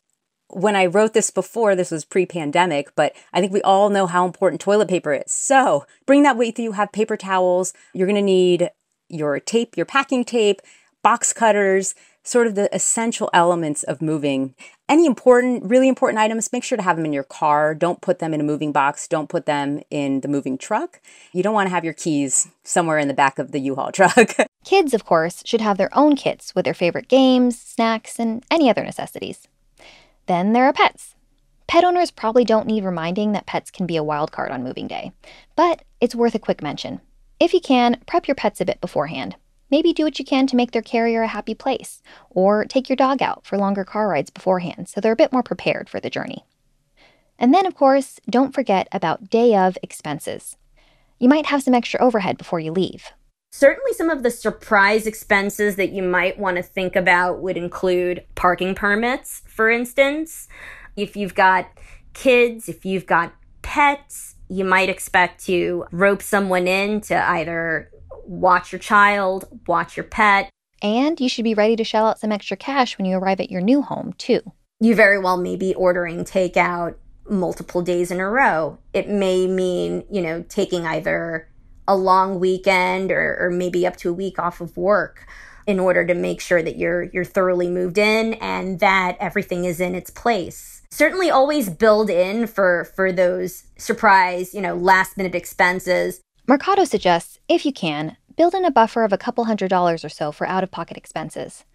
when 0.48 0.78
I 0.78 0.86
wrote 0.86 1.14
this 1.14 1.30
before, 1.30 1.76
this 1.76 1.92
was 1.92 2.06
pre 2.06 2.26
pandemic, 2.26 2.96
but 2.96 3.14
I 3.34 3.42
think 3.42 3.52
we 3.52 3.62
all 3.64 3.90
know 3.90 4.08
how 4.08 4.26
important 4.26 4.62
toilet 4.62 4.88
paper 4.88 5.14
is. 5.14 5.32
So, 5.32 5.86
bring 6.06 6.24
that 6.24 6.38
with 6.38 6.58
you. 6.58 6.72
Have 6.72 6.94
paper 6.94 7.18
towels. 7.18 7.74
You're 7.94 8.08
to 8.08 8.22
need 8.22 8.70
your 9.10 9.42
tape, 9.42 9.76
your 9.76 9.86
packing 9.86 10.24
tape, 10.24 10.62
box 11.04 11.34
cutters, 11.34 11.96
sort 12.24 12.48
of 12.48 12.56
the 12.56 12.74
essential 12.74 13.30
elements 13.34 13.84
of 13.84 14.02
moving. 14.02 14.56
Any 14.90 15.06
important, 15.06 15.64
really 15.66 15.88
important 15.88 16.20
items, 16.20 16.52
make 16.52 16.64
sure 16.64 16.76
to 16.76 16.84
have 16.84 16.98
them 16.98 17.06
in 17.06 17.14
your 17.14 17.24
car. 17.24 17.76
Don't 17.76 18.02
put 18.02 18.18
them 18.18 18.34
in 18.34 18.42
a 18.42 18.44
moving 18.44 18.72
box. 18.72 19.08
Don't 19.08 19.30
put 19.30 19.46
them 19.46 19.82
in 19.92 20.22
the 20.22 20.28
moving 20.28 20.58
truck. 20.58 21.00
You 21.32 21.44
don't 21.44 21.54
want 21.54 21.68
to 21.68 21.74
have 21.74 21.86
your 21.86 21.94
keys 21.94 22.48
somewhere 22.64 22.98
in 22.98 23.08
the 23.08 23.14
back 23.14 23.38
of 23.38 23.52
the 23.52 23.60
U 23.60 23.76
Haul 23.76 23.92
truck. 23.94 24.36
Kids, 24.66 24.96
of 24.96 25.06
course, 25.06 25.44
should 25.46 25.62
have 25.62 25.78
their 25.78 25.96
own 25.96 26.16
kits 26.16 26.56
with 26.56 26.66
their 26.66 26.74
favorite 26.74 27.08
games, 27.08 27.62
snacks, 27.62 28.20
and 28.20 28.44
any 28.50 28.68
other 28.68 28.84
necessities. 28.84 29.48
Then 30.26 30.54
there 30.54 30.66
are 30.66 30.74
pets. 30.74 31.14
Pet 31.68 31.84
owners 31.84 32.10
probably 32.10 32.44
don't 32.44 32.66
need 32.66 32.84
reminding 32.84 33.34
that 33.34 33.46
pets 33.46 33.70
can 33.70 33.86
be 33.86 33.96
a 33.96 34.04
wild 34.04 34.32
card 34.32 34.50
on 34.50 34.64
moving 34.64 34.88
day, 34.88 35.12
but 35.56 35.84
it's 36.02 36.16
worth 36.16 36.34
a 36.34 36.40
quick 36.40 36.64
mention. 36.64 37.00
If 37.40 37.54
you 37.54 37.62
can, 37.62 38.02
prep 38.08 38.28
your 38.28 38.34
pets 38.34 38.60
a 38.60 38.66
bit 38.66 38.82
beforehand. 38.82 39.36
Maybe 39.72 39.94
do 39.94 40.04
what 40.04 40.20
you 40.20 40.26
can 40.26 40.48
to 40.48 40.56
make 40.56 40.72
their 40.72 40.82
carrier 40.82 41.22
a 41.22 41.28
happy 41.28 41.54
place, 41.54 42.02
or 42.30 42.66
take 42.66 42.90
your 42.90 42.96
dog 42.96 43.22
out 43.22 43.46
for 43.46 43.58
longer 43.58 43.84
car 43.84 44.08
rides 44.08 44.30
beforehand 44.30 44.90
so 44.90 45.00
they're 45.00 45.12
a 45.14 45.18
bit 45.18 45.32
more 45.32 45.44
prepared 45.44 45.90
for 45.90 46.00
the 46.00 46.10
journey. 46.10 46.46
And 47.38 47.54
then, 47.54 47.66
of 47.66 47.76
course, 47.76 48.20
don't 48.30 48.54
forget 48.54 48.88
about 48.92 49.30
day 49.30 49.56
of 49.56 49.78
expenses. 49.82 50.58
You 51.20 51.30
might 51.30 51.48
have 51.48 51.64
some 51.64 51.74
extra 51.74 52.00
overhead 52.02 52.38
before 52.38 52.60
you 52.60 52.72
leave. 52.72 53.12
Certainly, 53.52 53.94
some 53.94 54.10
of 54.10 54.24
the 54.24 54.32
surprise 54.32 55.08
expenses 55.08 55.76
that 55.76 55.92
you 55.92 56.04
might 56.04 56.38
want 56.38 56.58
to 56.58 56.64
think 56.64 56.96
about 56.96 57.42
would 57.42 57.58
include 57.58 58.26
parking 58.36 58.76
permits, 58.76 59.42
for 59.48 59.70
instance. 59.70 60.48
If 60.96 61.16
you've 61.16 61.36
got 61.36 61.68
kids, 62.14 62.70
if 62.70 62.86
you've 62.86 63.06
got 63.06 63.34
pets, 63.62 64.36
you 64.50 64.66
might 64.66 64.90
expect 64.90 65.46
to 65.46 65.86
rope 65.92 66.22
someone 66.22 66.68
in 66.68 67.02
to 67.02 67.16
either 67.30 67.92
watch 68.30 68.72
your 68.72 68.80
child, 68.80 69.46
watch 69.68 69.98
your 69.98 70.04
pet. 70.04 70.50
And 70.82 71.20
you 71.20 71.28
should 71.28 71.44
be 71.44 71.56
ready 71.56 71.76
to 71.76 71.84
shell 71.84 72.06
out 72.06 72.20
some 72.20 72.32
extra 72.32 72.56
cash 72.56 72.98
when 72.98 73.06
you 73.06 73.18
arrive 73.18 73.40
at 73.40 73.52
your 73.52 73.62
new 73.62 73.82
home, 73.82 74.14
too. 74.18 74.42
You 74.80 74.96
very 74.96 75.20
well 75.20 75.36
may 75.36 75.58
be 75.58 75.74
ordering 75.74 76.24
takeout 76.24 76.96
multiple 77.30 77.82
days 77.82 78.12
in 78.12 78.20
a 78.20 78.30
row. 78.30 78.78
It 78.94 79.10
may 79.10 79.46
mean, 79.46 80.06
you 80.10 80.22
know, 80.22 80.46
taking 80.48 80.86
either 80.86 81.50
a 81.88 81.98
long 81.98 82.40
weekend 82.40 83.12
or, 83.12 83.38
or 83.42 83.50
maybe 83.50 83.86
up 83.86 83.98
to 83.98 84.10
a 84.10 84.14
week 84.14 84.40
off 84.40 84.62
of 84.62 84.78
work 84.78 85.28
in 85.68 85.80
order 85.80 86.06
to 86.06 86.14
make 86.14 86.40
sure 86.40 86.64
that 86.64 86.78
you're 86.78 87.04
you're 87.04 87.26
thoroughly 87.26 87.70
moved 87.70 87.98
in 87.98 88.36
and 88.36 88.80
that 88.80 89.18
everything 89.20 89.66
is 89.66 89.80
in 89.80 89.96
its 89.96 90.10
place. 90.10 90.82
Certainly 90.92 91.30
always 91.30 91.70
build 91.70 92.10
in 92.10 92.48
for 92.48 92.86
for 92.96 93.12
those 93.12 93.66
surprise, 93.78 94.54
you 94.54 94.62
know, 94.62 94.76
last 94.76 95.18
minute 95.18 95.36
expenses. 95.36 96.22
Mercado 96.48 96.84
suggests, 96.84 97.38
if 97.48 97.64
you 97.64 97.72
can, 97.72 98.18
build 98.40 98.56
in 98.56 98.64
a 98.64 98.72
buffer 98.72 99.04
of 99.04 99.12
a 99.12 99.18
couple 99.18 99.44
hundred 99.44 99.68
dollars 99.68 100.06
or 100.06 100.08
so 100.08 100.32
for 100.32 100.48
out 100.48 100.64
of 100.64 100.72
pocket 100.72 100.96
expenses. 100.96 101.66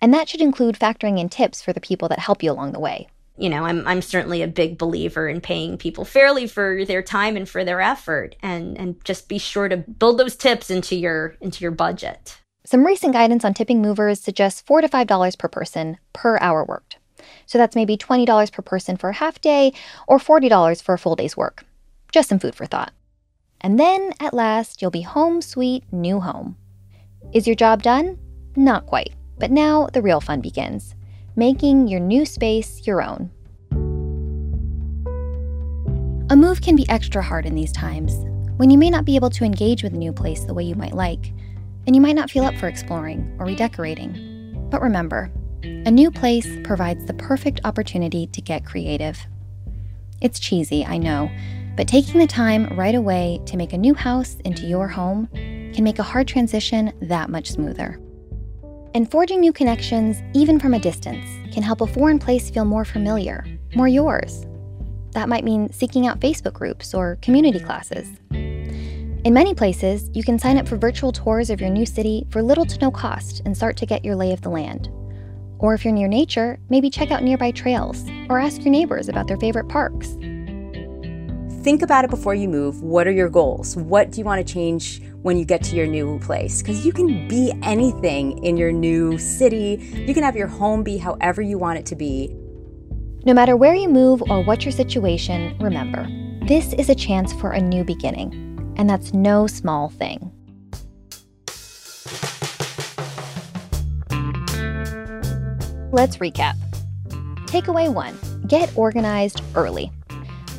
And 0.00 0.14
that 0.14 0.28
should 0.28 0.40
include 0.40 0.78
factoring 0.78 1.18
in 1.18 1.28
tips 1.28 1.60
for 1.60 1.72
the 1.72 1.80
people 1.80 2.08
that 2.08 2.20
help 2.20 2.44
you 2.44 2.52
along 2.52 2.70
the 2.70 2.78
way. 2.78 3.08
You 3.36 3.50
know, 3.50 3.64
I'm, 3.64 3.84
I'm 3.88 4.00
certainly 4.00 4.40
a 4.40 4.46
big 4.46 4.78
believer 4.78 5.28
in 5.28 5.40
paying 5.40 5.76
people 5.76 6.04
fairly 6.04 6.46
for 6.46 6.84
their 6.84 7.02
time 7.02 7.36
and 7.36 7.48
for 7.48 7.64
their 7.64 7.80
effort 7.80 8.36
and, 8.40 8.78
and 8.78 9.04
just 9.04 9.28
be 9.28 9.38
sure 9.38 9.68
to 9.68 9.78
build 9.78 10.16
those 10.16 10.36
tips 10.36 10.70
into 10.70 10.94
your 10.94 11.34
into 11.40 11.64
your 11.64 11.72
budget. 11.72 12.38
Some 12.64 12.86
recent 12.86 13.14
guidance 13.14 13.44
on 13.44 13.52
tipping 13.52 13.82
movers 13.82 14.20
suggests 14.20 14.60
four 14.60 14.80
to 14.80 14.86
five 14.86 15.08
dollars 15.08 15.34
per 15.34 15.48
person 15.48 15.98
per 16.12 16.38
hour 16.38 16.64
worked. 16.64 16.98
So 17.46 17.58
that's 17.58 17.74
maybe 17.74 17.96
$20 17.96 18.52
per 18.52 18.62
person 18.62 18.96
for 18.96 19.10
a 19.10 19.14
half 19.14 19.40
day 19.40 19.72
or 20.06 20.18
$40 20.18 20.80
for 20.80 20.94
a 20.94 20.98
full 20.98 21.16
day's 21.16 21.36
work. 21.36 21.64
Just 22.12 22.28
some 22.28 22.38
food 22.38 22.54
for 22.54 22.66
thought. 22.66 22.92
And 23.62 23.78
then, 23.78 24.12
at 24.18 24.34
last, 24.34 24.82
you'll 24.82 24.90
be 24.90 25.02
home 25.02 25.40
sweet 25.40 25.84
new 25.92 26.18
home. 26.18 26.56
Is 27.32 27.46
your 27.46 27.54
job 27.54 27.82
done? 27.82 28.18
Not 28.56 28.86
quite. 28.86 29.14
But 29.38 29.52
now 29.52 29.88
the 29.92 30.02
real 30.02 30.20
fun 30.20 30.40
begins 30.40 30.94
making 31.34 31.88
your 31.88 31.98
new 31.98 32.26
space 32.26 32.86
your 32.86 33.00
own. 33.02 33.30
A 36.30 36.36
move 36.36 36.60
can 36.60 36.76
be 36.76 36.86
extra 36.90 37.22
hard 37.22 37.46
in 37.46 37.54
these 37.54 37.72
times, 37.72 38.12
when 38.58 38.68
you 38.68 38.76
may 38.76 38.90
not 38.90 39.06
be 39.06 39.16
able 39.16 39.30
to 39.30 39.44
engage 39.44 39.82
with 39.82 39.94
a 39.94 39.96
new 39.96 40.12
place 40.12 40.44
the 40.44 40.52
way 40.52 40.62
you 40.62 40.74
might 40.74 40.94
like, 40.94 41.32
and 41.86 41.96
you 41.96 42.02
might 42.02 42.16
not 42.16 42.30
feel 42.30 42.44
up 42.44 42.54
for 42.56 42.68
exploring 42.68 43.34
or 43.38 43.46
redecorating. 43.46 44.68
But 44.70 44.82
remember, 44.82 45.30
a 45.62 45.90
new 45.90 46.10
place 46.10 46.46
provides 46.64 47.06
the 47.06 47.14
perfect 47.14 47.62
opportunity 47.64 48.26
to 48.26 48.42
get 48.42 48.66
creative. 48.66 49.18
It's 50.20 50.38
cheesy, 50.38 50.84
I 50.84 50.98
know 50.98 51.30
but 51.76 51.88
taking 51.88 52.20
the 52.20 52.26
time 52.26 52.66
right 52.76 52.94
away 52.94 53.40
to 53.46 53.56
make 53.56 53.72
a 53.72 53.78
new 53.78 53.94
house 53.94 54.36
into 54.44 54.66
your 54.66 54.88
home 54.88 55.28
can 55.74 55.84
make 55.84 55.98
a 55.98 56.02
hard 56.02 56.28
transition 56.28 56.92
that 57.00 57.30
much 57.30 57.50
smoother. 57.50 58.00
And 58.94 59.10
forging 59.10 59.40
new 59.40 59.52
connections, 59.52 60.22
even 60.34 60.60
from 60.60 60.74
a 60.74 60.78
distance, 60.78 61.26
can 61.52 61.62
help 61.62 61.80
a 61.80 61.86
foreign 61.86 62.18
place 62.18 62.50
feel 62.50 62.66
more 62.66 62.84
familiar, 62.84 63.46
more 63.74 63.88
yours. 63.88 64.46
That 65.12 65.28
might 65.28 65.44
mean 65.44 65.72
seeking 65.72 66.06
out 66.06 66.20
Facebook 66.20 66.52
groups 66.52 66.92
or 66.92 67.18
community 67.22 67.60
classes. 67.60 68.08
In 68.30 69.32
many 69.32 69.54
places, 69.54 70.10
you 70.12 70.22
can 70.22 70.38
sign 70.38 70.58
up 70.58 70.68
for 70.68 70.76
virtual 70.76 71.12
tours 71.12 71.48
of 71.48 71.60
your 71.60 71.70
new 71.70 71.86
city 71.86 72.26
for 72.30 72.42
little 72.42 72.66
to 72.66 72.78
no 72.80 72.90
cost 72.90 73.40
and 73.44 73.56
start 73.56 73.76
to 73.78 73.86
get 73.86 74.04
your 74.04 74.16
lay 74.16 74.32
of 74.32 74.40
the 74.42 74.50
land. 74.50 74.90
Or 75.58 75.74
if 75.74 75.84
you're 75.84 75.94
near 75.94 76.08
nature, 76.08 76.58
maybe 76.68 76.90
check 76.90 77.10
out 77.10 77.22
nearby 77.22 77.52
trails 77.52 78.04
or 78.28 78.40
ask 78.40 78.62
your 78.64 78.72
neighbors 78.72 79.08
about 79.08 79.28
their 79.28 79.36
favorite 79.38 79.68
parks. 79.68 80.16
Think 81.62 81.82
about 81.82 82.04
it 82.04 82.10
before 82.10 82.34
you 82.34 82.48
move. 82.48 82.82
What 82.82 83.06
are 83.06 83.12
your 83.12 83.28
goals? 83.28 83.76
What 83.76 84.10
do 84.10 84.18
you 84.18 84.24
want 84.24 84.44
to 84.44 84.52
change 84.52 85.00
when 85.22 85.36
you 85.36 85.44
get 85.44 85.62
to 85.62 85.76
your 85.76 85.86
new 85.86 86.18
place? 86.18 86.60
Because 86.60 86.84
you 86.84 86.92
can 86.92 87.28
be 87.28 87.52
anything 87.62 88.44
in 88.44 88.56
your 88.56 88.72
new 88.72 89.16
city. 89.16 89.80
You 89.94 90.12
can 90.12 90.24
have 90.24 90.34
your 90.34 90.48
home 90.48 90.82
be 90.82 90.98
however 90.98 91.40
you 91.40 91.58
want 91.58 91.78
it 91.78 91.86
to 91.86 91.94
be. 91.94 92.34
No 93.24 93.32
matter 93.32 93.56
where 93.56 93.76
you 93.76 93.88
move 93.88 94.28
or 94.28 94.42
what 94.42 94.64
your 94.64 94.72
situation, 94.72 95.56
remember, 95.60 96.08
this 96.48 96.72
is 96.72 96.88
a 96.88 96.96
chance 96.96 97.32
for 97.34 97.52
a 97.52 97.60
new 97.60 97.84
beginning. 97.84 98.74
And 98.76 98.90
that's 98.90 99.14
no 99.14 99.46
small 99.46 99.88
thing. 99.88 100.32
Let's 105.92 106.16
recap. 106.16 106.54
Takeaway 107.46 107.92
one 107.94 108.18
get 108.48 108.76
organized 108.76 109.40
early. 109.54 109.92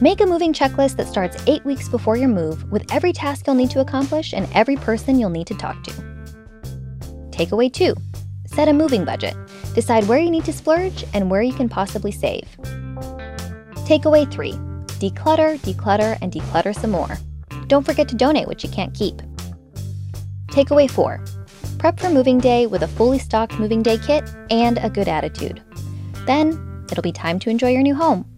Make 0.01 0.21
a 0.21 0.25
moving 0.25 0.53
checklist 0.53 0.97
that 0.97 1.07
starts 1.07 1.41
eight 1.47 1.63
weeks 1.65 1.87
before 1.87 2.17
your 2.17 2.27
move 2.27 2.69
with 2.71 2.91
every 2.91 3.13
task 3.13 3.47
you'll 3.47 3.55
need 3.55 3.69
to 3.71 3.79
accomplish 3.79 4.33
and 4.33 4.49
every 4.53 4.75
person 4.75 5.19
you'll 5.19 5.29
need 5.29 5.47
to 5.47 5.53
talk 5.53 5.81
to. 5.83 5.91
Takeaway 7.29 7.71
two 7.71 7.95
set 8.47 8.67
a 8.67 8.73
moving 8.73 9.05
budget. 9.05 9.35
Decide 9.73 10.07
where 10.07 10.19
you 10.19 10.29
need 10.29 10.45
to 10.45 10.53
splurge 10.53 11.05
and 11.13 11.29
where 11.29 11.41
you 11.41 11.53
can 11.53 11.69
possibly 11.69 12.11
save. 12.11 12.47
Takeaway 13.85 14.29
three 14.31 14.53
declutter, 14.99 15.57
declutter, 15.59 16.17
and 16.21 16.31
declutter 16.31 16.73
some 16.73 16.91
more. 16.91 17.17
Don't 17.67 17.85
forget 17.85 18.07
to 18.09 18.15
donate 18.15 18.47
what 18.47 18.63
you 18.63 18.69
can't 18.69 18.93
keep. 18.93 19.21
Takeaway 20.47 20.89
four 20.89 21.23
prep 21.77 21.99
for 21.99 22.09
moving 22.09 22.39
day 22.39 22.65
with 22.65 22.81
a 22.83 22.87
fully 22.87 23.19
stocked 23.19 23.59
moving 23.59 23.83
day 23.83 23.97
kit 23.97 24.23
and 24.49 24.77
a 24.77 24.89
good 24.89 25.07
attitude. 25.07 25.61
Then 26.25 26.85
it'll 26.89 27.01
be 27.01 27.11
time 27.11 27.39
to 27.39 27.49
enjoy 27.49 27.71
your 27.71 27.81
new 27.81 27.95
home. 27.95 28.32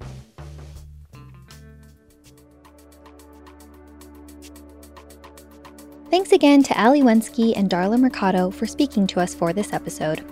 Thanks 6.15 6.31
again 6.31 6.63
to 6.63 6.81
Ali 6.81 7.01
Wenzke 7.01 7.51
and 7.57 7.69
Darla 7.69 7.99
Mercado 7.99 8.49
for 8.49 8.65
speaking 8.65 9.05
to 9.07 9.19
us 9.19 9.35
for 9.35 9.51
this 9.51 9.73
episode. 9.73 10.23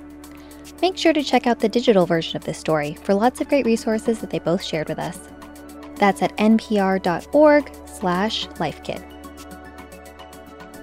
Make 0.82 0.96
sure 0.96 1.12
to 1.12 1.22
check 1.22 1.46
out 1.46 1.60
the 1.60 1.68
digital 1.68 2.06
version 2.06 2.38
of 2.38 2.46
this 2.46 2.58
story 2.58 2.94
for 3.04 3.14
lots 3.14 3.42
of 3.42 3.50
great 3.50 3.66
resources 3.66 4.20
that 4.20 4.30
they 4.30 4.40
both 4.40 4.64
shared 4.64 4.88
with 4.88 4.98
us. 4.98 5.20
That's 5.98 6.22
at 6.22 6.38
npr.org 6.38 7.70
slash 7.86 8.48
lifekit. 8.48 9.04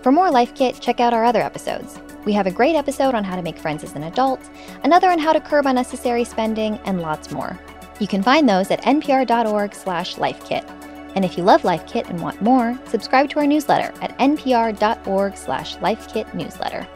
For 0.03 0.13
more 0.13 0.31
Life 0.31 0.55
Kit, 0.55 0.79
check 0.83 1.01
out 1.01 1.15
our 1.15 1.25
other 1.25 1.41
episodes. 1.41 1.99
We 2.27 2.35
have 2.35 2.47
a 2.47 2.51
great 2.51 2.77
episode 2.77 3.15
on 3.15 3.25
how 3.25 3.37
to 3.37 3.43
make 3.43 3.57
friends 3.57 3.83
as 3.83 3.97
an 3.97 4.03
adult, 4.03 4.51
another 4.85 5.09
on 5.09 5.19
how 5.19 5.33
to 5.33 5.41
curb 5.41 5.65
unnecessary 5.65 6.25
spending, 6.25 6.79
and 6.85 7.01
lots 7.01 7.31
more. 7.31 7.59
You 8.01 8.07
can 8.07 8.23
find 8.23 8.47
those 8.47 8.71
at 8.71 8.83
npr.org 8.83 9.75
slash 9.75 10.17
lifekit. 10.17 10.80
And 11.15 11.25
if 11.25 11.37
you 11.37 11.45
love 11.45 11.65
Life 11.65 11.87
Kit 11.87 12.09
and 12.09 12.21
want 12.21 12.41
more, 12.41 12.79
subscribe 12.87 13.31
to 13.31 13.39
our 13.41 13.47
newsletter 13.47 13.93
at 14.01 14.17
npr.org 14.19 15.37
slash 15.37 15.77
lifekitnewsletter. 15.77 16.87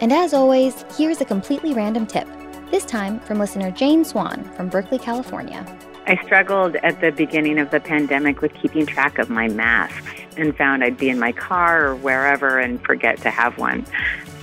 And 0.00 0.12
as 0.12 0.32
always, 0.32 0.84
here's 0.96 1.20
a 1.20 1.24
completely 1.24 1.74
random 1.74 2.06
tip, 2.06 2.28
this 2.70 2.84
time 2.84 3.20
from 3.20 3.38
listener 3.38 3.70
Jane 3.70 4.04
Swan 4.04 4.44
from 4.54 4.68
Berkeley, 4.68 4.98
California. 4.98 5.66
I 6.06 6.16
struggled 6.24 6.76
at 6.76 7.02
the 7.02 7.10
beginning 7.10 7.58
of 7.58 7.70
the 7.70 7.80
pandemic 7.80 8.40
with 8.40 8.54
keeping 8.54 8.86
track 8.86 9.18
of 9.18 9.28
my 9.28 9.48
masks 9.48 10.10
and 10.38 10.56
found 10.56 10.82
I'd 10.82 10.96
be 10.96 11.10
in 11.10 11.18
my 11.18 11.32
car 11.32 11.88
or 11.88 11.96
wherever 11.96 12.58
and 12.58 12.82
forget 12.82 13.18
to 13.22 13.30
have 13.30 13.58
one. 13.58 13.84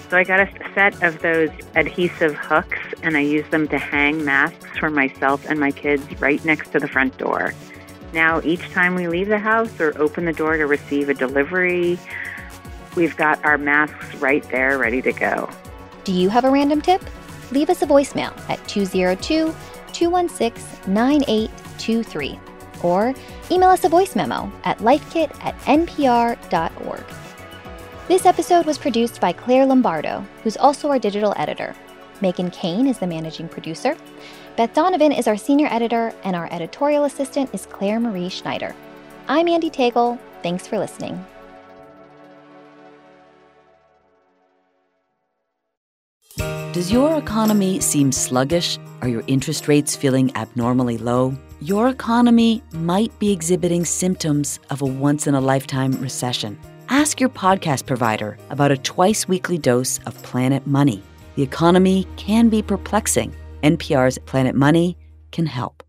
So 0.10 0.18
I 0.18 0.24
got 0.24 0.40
a 0.40 0.50
set 0.76 1.02
of 1.02 1.22
those 1.24 1.50
adhesive 1.74 2.36
hooks 2.36 2.78
and 3.02 3.18
I 3.18 3.22
use 3.22 3.50
them 3.50 3.68
to 3.70 3.80
hang 3.80 4.24
masks 4.24 4.78
for 4.78 4.92
myself 4.92 5.44
and 5.50 5.60
my 5.60 5.72
kids 5.72 6.06
right 6.22 6.44
next 6.46 6.70
to 6.74 6.80
the 6.80 6.88
front 6.88 7.18
door. 7.18 7.54
Now, 8.16 8.40
each 8.46 8.72
time 8.72 8.96
we 8.96 9.10
leave 9.10 9.28
the 9.28 9.38
house 9.38 9.78
or 9.78 9.94
open 10.02 10.24
the 10.24 10.32
door 10.32 10.56
to 10.56 10.66
receive 10.66 11.10
a 11.10 11.14
delivery, 11.14 12.00
we've 12.96 13.18
got 13.18 13.44
our 13.44 13.58
masks 13.58 14.16
right 14.16 14.42
there 14.52 14.78
ready 14.78 15.02
to 15.02 15.12
go. 15.12 15.50
Do 16.06 16.14
you 16.14 16.30
have 16.30 16.46
a 16.46 16.50
random 16.50 16.82
tip? 16.82 17.04
Leave 17.52 17.70
us 17.70 17.82
a 17.82 17.86
voicemail 17.86 18.34
at 18.50 18.66
202 18.70 19.54
216 19.92 20.94
9823 20.94 22.40
or 22.84 23.14
email 23.52 23.70
us 23.70 23.84
a 23.84 23.90
voice 23.90 24.16
memo 24.16 24.50
at 24.64 24.78
lifekit 24.78 25.36
at 25.44 25.60
npr.org. 25.64 27.04
This 28.08 28.26
episode 28.26 28.66
was 28.66 28.78
produced 28.78 29.20
by 29.20 29.34
Clare 29.34 29.66
Lombardo, 29.66 30.26
who's 30.42 30.56
also 30.56 30.90
our 30.90 31.00
digital 31.00 31.34
editor. 31.36 31.76
Meghan 32.22 32.52
Keane 32.52 32.88
is 32.88 33.00
the 33.00 33.08
managing 33.08 33.50
producer. 33.50 33.98
Beth 34.56 34.74
Donovan 34.74 35.12
is 35.12 35.28
our 35.28 35.36
senior 35.36 35.68
editor, 35.70 36.14
and 36.24 36.36
our 36.36 36.48
editorial 36.52 37.04
assistant 37.04 37.50
is 37.54 37.66
Clare 37.66 38.00
Marie 38.00 38.30
Schneider. 38.30 38.76
I'm 39.28 39.48
Andee 39.48 39.72
Tagle. 39.72 40.18
Thanks 40.42 40.66
for 40.66 40.78
listening. 40.78 41.26
Does 46.72 46.92
your 46.92 47.18
economy 47.18 47.80
seem 47.80 48.12
sluggish? 48.12 48.78
Are 49.02 49.08
your 49.08 49.24
interest 49.28 49.68
rates 49.68 49.96
feeling 49.96 50.36
abnormally 50.36 50.98
low? 50.98 51.34
Your 51.62 51.88
economy 51.88 52.62
might 52.74 53.18
be 53.18 53.32
exhibiting 53.32 53.86
symptoms 53.86 54.60
of 54.70 54.82
a 54.82 54.86
once 54.86 55.26
in 55.26 55.36
a 55.36 55.42
lifetime 55.42 55.94
recession. 56.02 56.60
Ask 56.90 57.20
your 57.20 57.30
podcast 57.30 57.86
provider 57.86 58.38
about 58.50 58.72
a 58.72 58.78
twice 58.78 59.28
weekly 59.28 59.58
dose 59.58 60.00
of 60.06 60.22
Planet 60.22 60.68
Money. 60.68 61.02
The 61.36 61.44
economy 61.44 62.08
can 62.16 62.50
be 62.50 62.62
perplexing 62.62 63.36
NPR's 63.62 64.18
Planet 64.20 64.56
Money 64.56 64.98
can 65.32 65.46
help. 65.46 65.84